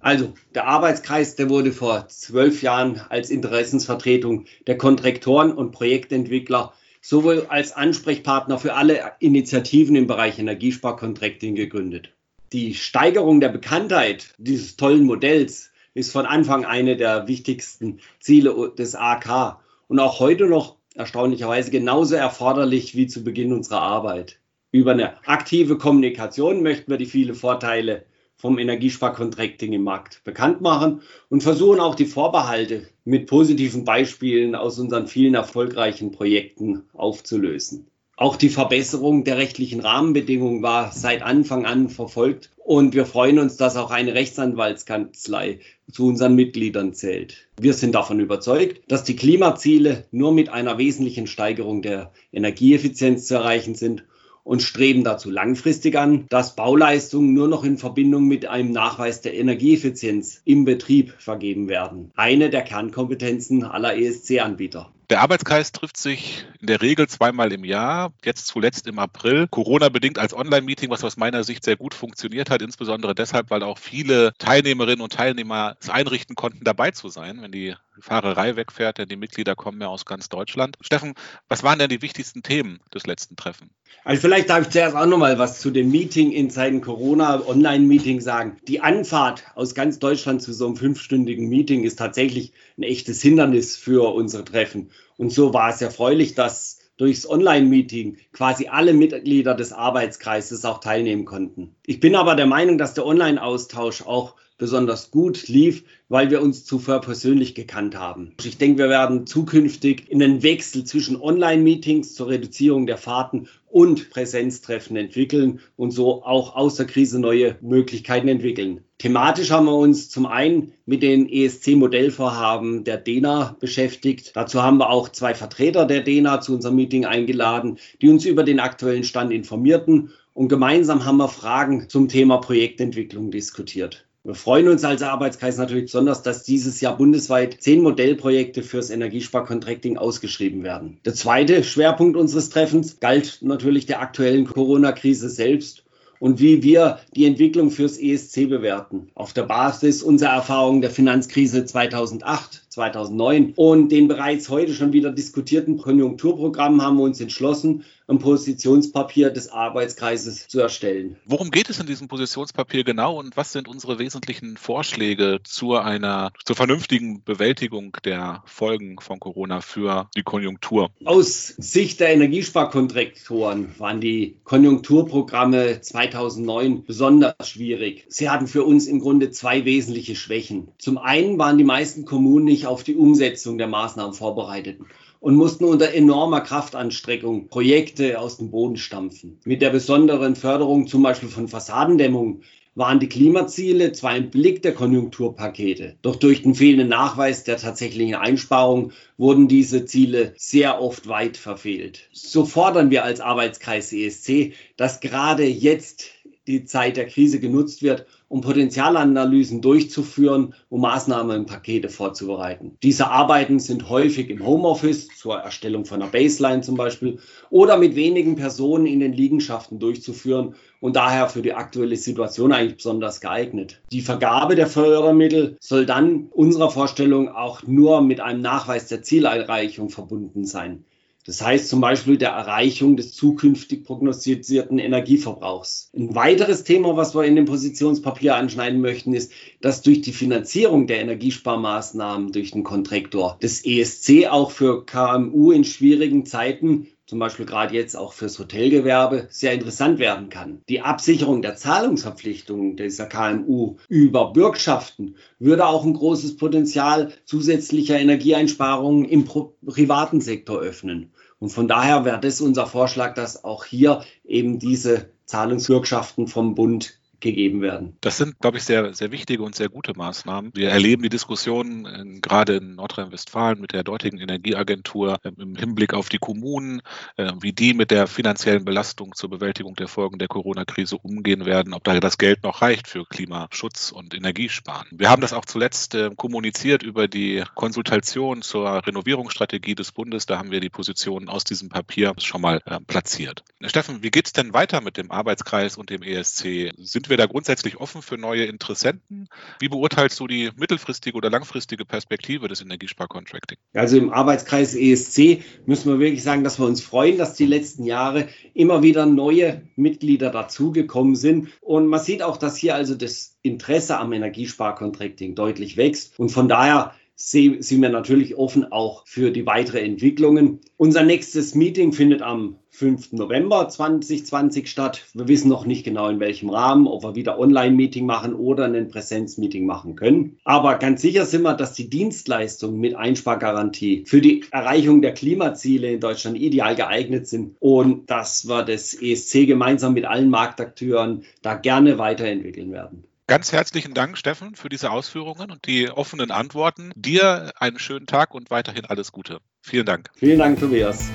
Also, 0.00 0.32
der 0.54 0.66
Arbeitskreis, 0.66 1.36
der 1.36 1.50
wurde 1.50 1.72
vor 1.72 2.08
zwölf 2.08 2.62
Jahren 2.62 3.00
als 3.10 3.28
Interessensvertretung 3.28 4.46
der 4.66 4.78
Kontraktoren 4.78 5.52
und 5.52 5.72
Projektentwickler 5.72 6.72
sowohl 7.02 7.46
als 7.48 7.72
Ansprechpartner 7.72 8.58
für 8.58 8.74
alle 8.74 9.12
Initiativen 9.20 9.96
im 9.96 10.06
Bereich 10.06 10.38
Energiesparcontracting 10.38 11.54
gegründet. 11.54 12.12
Die 12.52 12.74
Steigerung 12.74 13.40
der 13.40 13.50
Bekanntheit 13.50 14.34
dieses 14.38 14.76
tollen 14.76 15.04
Modells 15.04 15.70
ist 15.94 16.12
von 16.12 16.26
Anfang 16.26 16.64
eine 16.64 16.96
der 16.96 17.28
wichtigsten 17.28 18.00
Ziele 18.18 18.72
des 18.76 18.94
AK 18.94 19.58
und 19.88 19.98
auch 19.98 20.18
heute 20.18 20.46
noch 20.46 20.76
erstaunlicherweise 20.94 21.70
genauso 21.70 22.14
erforderlich 22.14 22.96
wie 22.96 23.06
zu 23.06 23.22
Beginn 23.22 23.52
unserer 23.52 23.82
Arbeit. 23.82 24.38
Über 24.72 24.92
eine 24.92 25.26
aktive 25.26 25.78
Kommunikation 25.78 26.62
möchten 26.62 26.90
wir 26.90 26.98
die 26.98 27.06
vielen 27.06 27.34
Vorteile 27.34 28.04
vom 28.40 28.58
Energiesparcontracting 28.58 29.74
im 29.74 29.82
Markt 29.82 30.24
bekannt 30.24 30.62
machen 30.62 31.02
und 31.28 31.42
versuchen 31.42 31.78
auch 31.78 31.94
die 31.94 32.06
Vorbehalte 32.06 32.88
mit 33.04 33.26
positiven 33.26 33.84
Beispielen 33.84 34.54
aus 34.54 34.78
unseren 34.78 35.06
vielen 35.06 35.34
erfolgreichen 35.34 36.10
Projekten 36.10 36.84
aufzulösen. 36.94 37.86
Auch 38.16 38.36
die 38.36 38.48
Verbesserung 38.48 39.24
der 39.24 39.38
rechtlichen 39.38 39.80
Rahmenbedingungen 39.80 40.62
war 40.62 40.92
seit 40.92 41.22
Anfang 41.22 41.64
an 41.64 41.88
verfolgt 41.88 42.50
und 42.56 42.94
wir 42.94 43.06
freuen 43.06 43.38
uns, 43.38 43.56
dass 43.56 43.76
auch 43.76 43.90
eine 43.90 44.14
Rechtsanwaltskanzlei 44.14 45.60
zu 45.90 46.06
unseren 46.06 46.34
Mitgliedern 46.34 46.92
zählt. 46.92 47.48
Wir 47.58 47.72
sind 47.74 47.94
davon 47.94 48.20
überzeugt, 48.20 48.82
dass 48.88 49.04
die 49.04 49.16
Klimaziele 49.16 50.04
nur 50.12 50.32
mit 50.32 50.50
einer 50.50 50.78
wesentlichen 50.78 51.26
Steigerung 51.26 51.82
der 51.82 52.12
Energieeffizienz 52.32 53.26
zu 53.26 53.34
erreichen 53.34 53.74
sind 53.74 54.04
und 54.50 54.62
streben 54.62 55.04
dazu 55.04 55.30
langfristig 55.30 55.96
an, 55.96 56.26
dass 56.28 56.56
Bauleistungen 56.56 57.34
nur 57.34 57.46
noch 57.46 57.62
in 57.62 57.78
Verbindung 57.78 58.26
mit 58.26 58.46
einem 58.46 58.72
Nachweis 58.72 59.20
der 59.20 59.34
Energieeffizienz 59.34 60.42
im 60.44 60.64
Betrieb 60.64 61.14
vergeben 61.18 61.68
werden. 61.68 62.10
Eine 62.16 62.50
der 62.50 62.62
Kernkompetenzen 62.62 63.62
aller 63.62 63.96
ESC-Anbieter. 63.96 64.90
Der 65.08 65.20
Arbeitskreis 65.20 65.70
trifft 65.70 65.96
sich 65.96 66.46
in 66.60 66.66
der 66.66 66.82
Regel 66.82 67.08
zweimal 67.08 67.52
im 67.52 67.64
Jahr, 67.64 68.12
jetzt 68.24 68.48
zuletzt 68.48 68.88
im 68.88 68.98
April. 68.98 69.46
Corona-bedingt 69.48 70.18
als 70.18 70.34
Online-Meeting, 70.34 70.90
was 70.90 71.04
aus 71.04 71.16
meiner 71.16 71.44
Sicht 71.44 71.62
sehr 71.62 71.76
gut 71.76 71.94
funktioniert 71.94 72.50
hat, 72.50 72.60
insbesondere 72.60 73.14
deshalb, 73.14 73.50
weil 73.50 73.62
auch 73.62 73.78
viele 73.78 74.32
Teilnehmerinnen 74.38 75.00
und 75.00 75.12
Teilnehmer 75.12 75.76
es 75.80 75.90
einrichten 75.90 76.34
konnten, 76.34 76.64
dabei 76.64 76.90
zu 76.90 77.08
sein, 77.08 77.40
wenn 77.40 77.52
die 77.52 77.76
Fahrerei 77.98 78.56
wegfährt, 78.56 78.98
denn 78.98 79.08
die 79.08 79.16
Mitglieder 79.16 79.56
kommen 79.56 79.80
ja 79.80 79.88
aus 79.88 80.04
ganz 80.04 80.28
Deutschland. 80.28 80.76
Steffen, 80.80 81.14
was 81.48 81.62
waren 81.62 81.78
denn 81.78 81.88
die 81.88 82.02
wichtigsten 82.02 82.42
Themen 82.42 82.80
des 82.94 83.06
letzten 83.06 83.36
Treffens? 83.36 83.70
Also 84.04 84.22
vielleicht 84.22 84.48
darf 84.48 84.62
ich 84.62 84.70
zuerst 84.70 84.96
auch 84.96 85.06
noch 85.06 85.18
mal 85.18 85.38
was 85.38 85.60
zu 85.60 85.70
dem 85.70 85.90
Meeting 85.90 86.32
in 86.32 86.50
Zeiten 86.50 86.80
Corona, 86.80 87.46
Online-Meeting 87.46 88.20
sagen. 88.20 88.56
Die 88.66 88.80
Anfahrt 88.80 89.44
aus 89.54 89.74
ganz 89.74 89.98
Deutschland 89.98 90.40
zu 90.42 90.52
so 90.52 90.66
einem 90.66 90.76
fünfstündigen 90.76 91.48
Meeting 91.48 91.84
ist 91.84 91.98
tatsächlich 91.98 92.52
ein 92.78 92.82
echtes 92.82 93.20
Hindernis 93.20 93.76
für 93.76 94.14
unsere 94.14 94.44
Treffen. 94.44 94.90
Und 95.16 95.32
so 95.32 95.52
war 95.52 95.70
es 95.70 95.82
erfreulich, 95.82 96.34
dass 96.34 96.78
durchs 96.96 97.28
Online-Meeting 97.28 98.18
quasi 98.32 98.68
alle 98.68 98.92
Mitglieder 98.92 99.54
des 99.54 99.72
Arbeitskreises 99.72 100.64
auch 100.64 100.80
teilnehmen 100.80 101.24
konnten. 101.24 101.74
Ich 101.86 101.98
bin 101.98 102.14
aber 102.14 102.34
der 102.36 102.46
Meinung, 102.46 102.78
dass 102.78 102.94
der 102.94 103.06
Online-Austausch 103.06 104.02
auch 104.02 104.36
besonders 104.60 105.10
gut 105.10 105.48
lief, 105.48 105.84
weil 106.08 106.30
wir 106.30 106.42
uns 106.42 106.64
zuvor 106.64 107.00
persönlich 107.00 107.54
gekannt 107.54 107.96
haben. 107.96 108.34
Ich 108.44 108.58
denke, 108.58 108.78
wir 108.78 108.90
werden 108.90 109.26
zukünftig 109.26 110.10
in 110.10 110.18
den 110.18 110.42
Wechsel 110.42 110.84
zwischen 110.84 111.20
Online-Meetings 111.20 112.14
zur 112.14 112.28
Reduzierung 112.28 112.86
der 112.86 112.98
Fahrten 112.98 113.48
und 113.70 114.10
Präsenztreffen 114.10 114.96
entwickeln 114.96 115.60
und 115.76 115.92
so 115.92 116.22
auch 116.24 116.54
aus 116.54 116.76
der 116.76 116.86
Krise 116.86 117.18
neue 117.18 117.56
Möglichkeiten 117.62 118.28
entwickeln. 118.28 118.84
Thematisch 118.98 119.50
haben 119.50 119.64
wir 119.64 119.76
uns 119.76 120.10
zum 120.10 120.26
einen 120.26 120.74
mit 120.84 121.02
den 121.02 121.26
ESC-Modellvorhaben 121.26 122.84
der 122.84 122.98
DENA 122.98 123.56
beschäftigt. 123.60 124.32
Dazu 124.34 124.62
haben 124.62 124.76
wir 124.76 124.90
auch 124.90 125.08
zwei 125.08 125.34
Vertreter 125.34 125.86
der 125.86 126.02
DENA 126.02 126.42
zu 126.42 126.52
unserem 126.54 126.76
Meeting 126.76 127.06
eingeladen, 127.06 127.78
die 128.02 128.10
uns 128.10 128.26
über 128.26 128.44
den 128.44 128.60
aktuellen 128.60 129.04
Stand 129.04 129.32
informierten. 129.32 130.10
Und 130.34 130.48
gemeinsam 130.48 131.06
haben 131.06 131.16
wir 131.16 131.28
Fragen 131.28 131.88
zum 131.88 132.08
Thema 132.08 132.38
Projektentwicklung 132.38 133.30
diskutiert. 133.30 134.06
Wir 134.22 134.34
freuen 134.34 134.68
uns 134.68 134.84
als 134.84 135.02
Arbeitskreis 135.02 135.56
natürlich 135.56 135.86
besonders, 135.86 136.22
dass 136.22 136.42
dieses 136.42 136.82
Jahr 136.82 136.94
bundesweit 136.98 137.56
zehn 137.62 137.80
Modellprojekte 137.80 138.62
fürs 138.62 138.90
Energiesparcontracting 138.90 139.96
ausgeschrieben 139.96 140.62
werden. 140.62 141.00
Der 141.06 141.14
zweite 141.14 141.64
Schwerpunkt 141.64 142.18
unseres 142.18 142.50
Treffens 142.50 143.00
galt 143.00 143.38
natürlich 143.40 143.86
der 143.86 144.02
aktuellen 144.02 144.44
Corona-Krise 144.44 145.30
selbst 145.30 145.84
und 146.18 146.38
wie 146.38 146.62
wir 146.62 146.98
die 147.16 147.24
Entwicklung 147.24 147.70
fürs 147.70 147.96
ESC 147.98 148.46
bewerten. 148.46 149.10
Auf 149.14 149.32
der 149.32 149.44
Basis 149.44 150.02
unserer 150.02 150.34
Erfahrungen 150.34 150.82
der 150.82 150.90
Finanzkrise 150.90 151.64
2008, 151.64 152.69
2009 152.70 153.54
und 153.56 153.90
den 153.90 154.06
bereits 154.06 154.48
heute 154.48 154.74
schon 154.74 154.92
wieder 154.92 155.10
diskutierten 155.10 155.76
Konjunkturprogrammen 155.76 156.82
haben 156.82 156.96
wir 156.96 157.02
uns 157.02 157.20
entschlossen, 157.20 157.84
ein 158.10 158.18
Positionspapier 158.18 159.30
des 159.30 159.50
Arbeitskreises 159.50 160.48
zu 160.48 160.60
erstellen. 160.60 161.16
Worum 161.24 161.50
geht 161.50 161.70
es 161.70 161.78
in 161.78 161.86
diesem 161.86 162.08
Positionspapier 162.08 162.84
genau 162.84 163.18
und 163.18 163.36
was 163.36 163.52
sind 163.52 163.68
unsere 163.68 163.98
wesentlichen 163.98 164.56
Vorschläge 164.56 165.40
zu 165.44 165.76
einer 165.76 166.32
zur 166.44 166.56
vernünftigen 166.56 167.22
Bewältigung 167.22 167.96
der 168.04 168.42
Folgen 168.46 168.98
von 169.00 169.20
Corona 169.20 169.60
für 169.60 170.10
die 170.16 170.22
Konjunktur? 170.22 170.90
Aus 171.04 171.54
Sicht 171.56 172.00
der 172.00 172.10
Energiesparkontraktoren 172.10 173.74
waren 173.78 174.00
die 174.00 174.38
Konjunkturprogramme 174.44 175.80
2009 175.80 176.84
besonders 176.84 177.48
schwierig. 177.48 178.06
Sie 178.08 178.28
hatten 178.28 178.48
für 178.48 178.64
uns 178.64 178.86
im 178.86 179.00
Grunde 179.00 179.30
zwei 179.30 179.64
wesentliche 179.64 180.16
Schwächen. 180.16 180.68
Zum 180.78 180.98
einen 180.98 181.38
waren 181.38 181.58
die 181.58 181.64
meisten 181.64 182.04
Kommunen 182.04 182.46
nicht 182.46 182.59
auf 182.66 182.84
die 182.84 182.96
Umsetzung 182.96 183.58
der 183.58 183.68
Maßnahmen 183.68 184.14
vorbereitet 184.14 184.78
und 185.20 185.36
mussten 185.36 185.64
unter 185.64 185.92
enormer 185.92 186.40
Kraftanstrengung 186.40 187.48
Projekte 187.48 188.18
aus 188.18 188.38
dem 188.38 188.50
Boden 188.50 188.76
stampfen. 188.76 189.38
Mit 189.44 189.62
der 189.62 189.70
besonderen 189.70 190.34
Förderung 190.34 190.86
zum 190.86 191.02
Beispiel 191.02 191.28
von 191.28 191.48
Fassadendämmung 191.48 192.42
waren 192.74 193.00
die 193.00 193.08
Klimaziele 193.08 193.92
zwar 193.92 194.16
im 194.16 194.30
Blick 194.30 194.62
der 194.62 194.72
Konjunkturpakete, 194.72 195.96
doch 196.02 196.16
durch 196.16 196.42
den 196.42 196.54
fehlenden 196.54 196.88
Nachweis 196.88 197.44
der 197.44 197.56
tatsächlichen 197.56 198.14
Einsparung 198.14 198.92
wurden 199.18 199.48
diese 199.48 199.84
Ziele 199.84 200.32
sehr 200.36 200.80
oft 200.80 201.08
weit 201.08 201.36
verfehlt. 201.36 202.08
So 202.12 202.44
fordern 202.44 202.90
wir 202.90 203.04
als 203.04 203.20
Arbeitskreis 203.20 203.92
ESC, 203.92 204.52
dass 204.76 205.00
gerade 205.00 205.44
jetzt 205.44 206.06
die 206.50 206.64
Zeit 206.64 206.96
der 206.96 207.06
Krise 207.06 207.40
genutzt 207.40 207.82
wird, 207.82 208.06
um 208.28 208.42
Potenzialanalysen 208.42 209.60
durchzuführen, 209.60 210.54
um 210.68 210.82
Maßnahmenpakete 210.82 211.88
vorzubereiten. 211.88 212.76
Diese 212.82 213.08
Arbeiten 213.08 213.58
sind 213.58 213.88
häufig 213.88 214.30
im 214.30 214.44
Homeoffice 214.44 215.08
zur 215.16 215.38
Erstellung 215.38 215.84
von 215.84 216.00
einer 216.00 216.10
Baseline 216.10 216.60
zum 216.60 216.76
Beispiel 216.76 217.18
oder 217.50 217.76
mit 217.76 217.96
wenigen 217.96 218.36
Personen 218.36 218.86
in 218.86 219.00
den 219.00 219.12
Liegenschaften 219.12 219.78
durchzuführen 219.78 220.54
und 220.80 220.96
daher 220.96 221.28
für 221.28 221.42
die 221.42 221.54
aktuelle 221.54 221.96
Situation 221.96 222.52
eigentlich 222.52 222.76
besonders 222.76 223.20
geeignet. 223.20 223.80
Die 223.92 224.00
Vergabe 224.00 224.54
der 224.54 224.66
Fördermittel 224.66 225.56
soll 225.60 225.86
dann 225.86 226.28
unserer 226.30 226.70
Vorstellung 226.70 227.28
auch 227.28 227.62
nur 227.66 228.00
mit 228.00 228.20
einem 228.20 228.40
Nachweis 228.40 228.86
der 228.86 229.02
Zielerreichung 229.02 229.90
verbunden 229.90 230.44
sein. 230.44 230.84
Das 231.30 231.42
heißt 231.42 231.68
zum 231.68 231.80
Beispiel 231.80 232.18
der 232.18 232.30
Erreichung 232.30 232.96
des 232.96 233.12
zukünftig 233.14 233.84
prognostizierten 233.84 234.80
Energieverbrauchs. 234.80 235.92
Ein 235.96 236.16
weiteres 236.16 236.64
Thema, 236.64 236.96
was 236.96 237.14
wir 237.14 237.22
in 237.22 237.36
dem 237.36 237.44
Positionspapier 237.44 238.34
anschneiden 238.34 238.80
möchten, 238.80 239.14
ist, 239.14 239.30
dass 239.60 239.80
durch 239.80 240.00
die 240.00 240.12
Finanzierung 240.12 240.88
der 240.88 240.98
Energiesparmaßnahmen 240.98 242.32
durch 242.32 242.50
den 242.50 242.64
Kontraktor 242.64 243.38
des 243.40 243.64
ESC 243.64 244.26
auch 244.28 244.50
für 244.50 244.84
KMU 244.84 245.52
in 245.52 245.62
schwierigen 245.62 246.26
Zeiten 246.26 246.88
zum 247.10 247.18
Beispiel 247.18 247.44
gerade 247.44 247.74
jetzt 247.74 247.96
auch 247.96 248.12
fürs 248.12 248.38
Hotelgewerbe, 248.38 249.26
sehr 249.30 249.52
interessant 249.52 249.98
werden 249.98 250.28
kann. 250.28 250.62
Die 250.68 250.80
Absicherung 250.80 251.42
der 251.42 251.56
Zahlungsverpflichtungen 251.56 252.76
dieser 252.76 253.06
KMU 253.06 253.78
über 253.88 254.32
Bürgschaften 254.32 255.16
würde 255.40 255.66
auch 255.66 255.84
ein 255.84 255.94
großes 255.94 256.36
Potenzial 256.36 257.12
zusätzlicher 257.24 257.98
Energieeinsparungen 257.98 259.06
im 259.06 259.24
privaten 259.24 260.20
Sektor 260.20 260.60
öffnen. 260.60 261.10
Und 261.40 261.48
von 261.48 261.66
daher 261.66 262.04
wäre 262.04 262.20
das 262.20 262.40
unser 262.40 262.66
Vorschlag, 262.66 263.14
dass 263.14 263.44
auch 263.44 263.64
hier 263.64 264.04
eben 264.24 264.58
diese 264.58 265.10
Zahlungsbürgschaften 265.24 266.28
vom 266.28 266.54
Bund 266.54 266.99
gegeben 267.20 267.60
werden. 267.62 267.96
Das 268.00 268.16
sind, 268.16 268.38
glaube 268.38 268.58
ich, 268.58 268.64
sehr, 268.64 268.94
sehr 268.94 269.12
wichtige 269.12 269.42
und 269.42 269.54
sehr 269.54 269.68
gute 269.68 269.96
Maßnahmen. 269.96 270.52
Wir 270.54 270.70
erleben 270.70 271.02
die 271.02 271.08
Diskussion 271.08 271.86
äh, 271.86 272.20
gerade 272.20 272.56
in 272.56 272.76
Nordrhein-Westfalen 272.76 273.60
mit 273.60 273.72
der 273.72 273.84
dortigen 273.84 274.18
Energieagentur 274.18 275.18
äh, 275.22 275.30
im 275.38 275.56
Hinblick 275.56 275.94
auf 275.94 276.08
die 276.08 276.18
Kommunen, 276.18 276.82
äh, 277.16 277.32
wie 277.40 277.52
die 277.52 277.74
mit 277.74 277.90
der 277.90 278.06
finanziellen 278.06 278.64
Belastung 278.64 279.14
zur 279.14 279.30
Bewältigung 279.30 279.74
der 279.76 279.88
Folgen 279.88 280.18
der 280.18 280.28
Corona-Krise 280.28 280.96
umgehen 280.96 281.44
werden, 281.44 281.74
ob 281.74 281.84
da 281.84 281.98
das 282.00 282.18
Geld 282.18 282.42
noch 282.42 282.62
reicht 282.62 282.88
für 282.88 283.04
Klimaschutz 283.04 283.92
und 283.92 284.14
Energiesparen. 284.14 284.88
Wir 284.92 285.10
haben 285.10 285.20
das 285.20 285.32
auch 285.32 285.44
zuletzt 285.44 285.96
kommuniziert 286.16 286.82
über 286.82 287.08
die 287.08 287.42
Konsultation 287.54 288.42
zur 288.42 288.86
Renovierungsstrategie 288.86 289.74
des 289.74 289.92
Bundes. 289.92 290.26
Da 290.26 290.38
haben 290.38 290.50
wir 290.50 290.60
die 290.60 290.70
Positionen 290.70 291.28
aus 291.28 291.44
diesem 291.44 291.68
Papier 291.68 292.14
schon 292.18 292.40
mal 292.40 292.60
platziert. 292.86 293.42
Steffen, 293.64 294.02
wie 294.02 294.10
geht 294.10 294.26
es 294.26 294.32
denn 294.32 294.54
weiter 294.54 294.80
mit 294.80 294.96
dem 294.96 295.10
Arbeitskreis 295.10 295.76
und 295.76 295.90
dem 295.90 296.02
ESC? 296.02 296.72
Sind 296.78 297.09
wir 297.10 297.16
da 297.16 297.26
grundsätzlich 297.26 297.78
offen 297.78 298.02
für 298.02 298.16
neue 298.16 298.44
Interessenten? 298.44 299.28
Wie 299.58 299.68
beurteilst 299.68 300.18
du 300.20 300.26
die 300.26 300.50
mittelfristige 300.56 301.16
oder 301.16 301.28
langfristige 301.28 301.84
Perspektive 301.84 302.48
des 302.48 302.62
Energiesparcontracting? 302.62 303.58
Also 303.74 303.98
im 303.98 304.10
Arbeitskreis 304.10 304.74
ESC 304.74 305.42
müssen 305.66 305.90
wir 305.90 305.98
wirklich 305.98 306.22
sagen, 306.22 306.44
dass 306.44 306.58
wir 306.58 306.66
uns 306.66 306.80
freuen, 306.80 307.18
dass 307.18 307.34
die 307.34 307.46
letzten 307.46 307.84
Jahre 307.84 308.28
immer 308.54 308.82
wieder 308.82 309.06
neue 309.06 309.68
Mitglieder 309.76 310.30
dazugekommen 310.30 311.16
sind. 311.16 311.48
Und 311.60 311.86
man 311.86 312.00
sieht 312.00 312.22
auch, 312.22 312.36
dass 312.36 312.56
hier 312.56 312.74
also 312.74 312.94
das 312.94 313.36
Interesse 313.42 313.98
am 313.98 314.12
Energiesparcontracting 314.12 315.34
deutlich 315.34 315.76
wächst. 315.76 316.18
Und 316.18 316.30
von 316.30 316.48
daher 316.48 316.94
sind 317.20 317.82
wir 317.82 317.90
natürlich 317.90 318.38
offen 318.38 318.72
auch 318.72 319.06
für 319.06 319.30
die 319.30 319.44
weitere 319.44 319.80
Entwicklungen. 319.80 320.60
Unser 320.78 321.02
nächstes 321.02 321.54
Meeting 321.54 321.92
findet 321.92 322.22
am 322.22 322.56
5. 322.70 323.12
November 323.12 323.68
2020 323.68 324.70
statt. 324.70 325.04
Wir 325.12 325.28
wissen 325.28 325.50
noch 325.50 325.66
nicht 325.66 325.84
genau 325.84 326.08
in 326.08 326.18
welchem 326.18 326.48
Rahmen, 326.48 326.86
ob 326.86 327.02
wir 327.02 327.14
wieder 327.14 327.38
Online-Meeting 327.38 328.06
machen 328.06 328.32
oder 328.32 328.64
ein 328.64 328.88
Präsenz-Meeting 328.88 329.66
machen 329.66 329.96
können. 329.96 330.38
Aber 330.44 330.76
ganz 330.76 331.02
sicher 331.02 331.26
sind 331.26 331.42
wir, 331.42 331.52
dass 331.52 331.74
die 331.74 331.90
Dienstleistungen 331.90 332.80
mit 332.80 332.96
Einspargarantie 332.96 334.04
für 334.06 334.22
die 334.22 334.44
Erreichung 334.50 335.02
der 335.02 335.12
Klimaziele 335.12 335.92
in 335.92 336.00
Deutschland 336.00 336.38
ideal 336.38 336.74
geeignet 336.74 337.26
sind 337.26 337.54
und 337.60 338.08
dass 338.08 338.48
wir 338.48 338.62
das 338.62 338.94
ESC 338.94 339.46
gemeinsam 339.46 339.92
mit 339.92 340.06
allen 340.06 340.30
Marktakteuren 340.30 341.24
da 341.42 341.54
gerne 341.54 341.98
weiterentwickeln 341.98 342.72
werden. 342.72 343.04
Ganz 343.30 343.52
herzlichen 343.52 343.94
Dank, 343.94 344.18
Steffen, 344.18 344.56
für 344.56 344.68
diese 344.68 344.90
Ausführungen 344.90 345.52
und 345.52 345.64
die 345.64 345.88
offenen 345.88 346.32
Antworten. 346.32 346.90
Dir 346.96 347.52
einen 347.60 347.78
schönen 347.78 348.06
Tag 348.06 348.34
und 348.34 348.50
weiterhin 348.50 348.86
alles 348.86 349.12
Gute. 349.12 349.38
Vielen 349.62 349.86
Dank. 349.86 350.10
Vielen 350.16 350.40
Dank, 350.40 350.58
Tobias. 350.58 351.08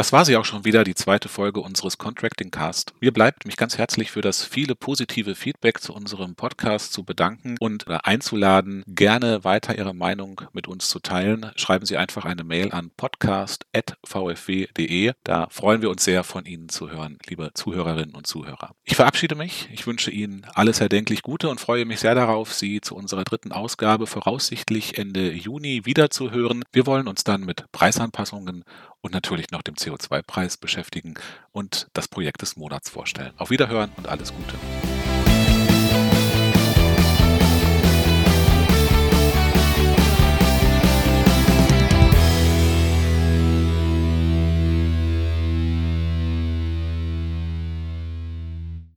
Das 0.00 0.14
war 0.14 0.24
sie 0.24 0.38
auch 0.38 0.46
schon 0.46 0.64
wieder, 0.64 0.82
die 0.82 0.94
zweite 0.94 1.28
Folge 1.28 1.60
unseres 1.60 1.98
Contracting 1.98 2.50
Cast. 2.50 2.94
Mir 3.00 3.12
bleibt 3.12 3.44
mich 3.44 3.58
ganz 3.58 3.76
herzlich 3.76 4.10
für 4.10 4.22
das 4.22 4.42
viele 4.42 4.74
positive 4.74 5.34
Feedback 5.34 5.82
zu 5.82 5.92
unserem 5.92 6.36
Podcast 6.36 6.94
zu 6.94 7.04
bedanken 7.04 7.56
und 7.60 7.86
äh, 7.86 7.98
einzuladen, 8.02 8.82
gerne 8.86 9.44
weiter 9.44 9.76
Ihre 9.76 9.92
Meinung 9.92 10.40
mit 10.54 10.68
uns 10.68 10.88
zu 10.88 11.00
teilen. 11.00 11.50
Schreiben 11.56 11.84
Sie 11.84 11.98
einfach 11.98 12.24
eine 12.24 12.44
Mail 12.44 12.72
an 12.72 12.90
podcast.vfw.de. 12.96 15.12
Da 15.22 15.48
freuen 15.50 15.82
wir 15.82 15.90
uns 15.90 16.02
sehr, 16.02 16.24
von 16.24 16.46
Ihnen 16.46 16.70
zu 16.70 16.90
hören, 16.90 17.18
liebe 17.28 17.50
Zuhörerinnen 17.52 18.14
und 18.14 18.26
Zuhörer. 18.26 18.70
Ich 18.84 18.96
verabschiede 18.96 19.34
mich. 19.34 19.68
Ich 19.70 19.86
wünsche 19.86 20.10
Ihnen 20.10 20.46
alles 20.54 20.80
erdenklich 20.80 21.20
Gute 21.20 21.50
und 21.50 21.60
freue 21.60 21.84
mich 21.84 22.00
sehr 22.00 22.14
darauf, 22.14 22.54
Sie 22.54 22.80
zu 22.80 22.96
unserer 22.96 23.24
dritten 23.24 23.52
Ausgabe 23.52 24.06
voraussichtlich 24.06 24.96
Ende 24.96 25.30
Juni 25.30 25.84
wiederzuhören. 25.84 26.64
Wir 26.72 26.86
wollen 26.86 27.06
uns 27.06 27.22
dann 27.22 27.44
mit 27.44 27.70
Preisanpassungen 27.70 28.64
und 29.00 29.12
natürlich 29.12 29.50
noch 29.50 29.62
dem 29.62 29.74
CO2-Preis 29.74 30.56
beschäftigen 30.56 31.14
und 31.52 31.88
das 31.92 32.08
Projekt 32.08 32.42
des 32.42 32.56
Monats 32.56 32.90
vorstellen. 32.90 33.32
Auf 33.36 33.50
Wiederhören 33.50 33.90
und 33.96 34.08
alles 34.08 34.32
Gute. 34.32 34.54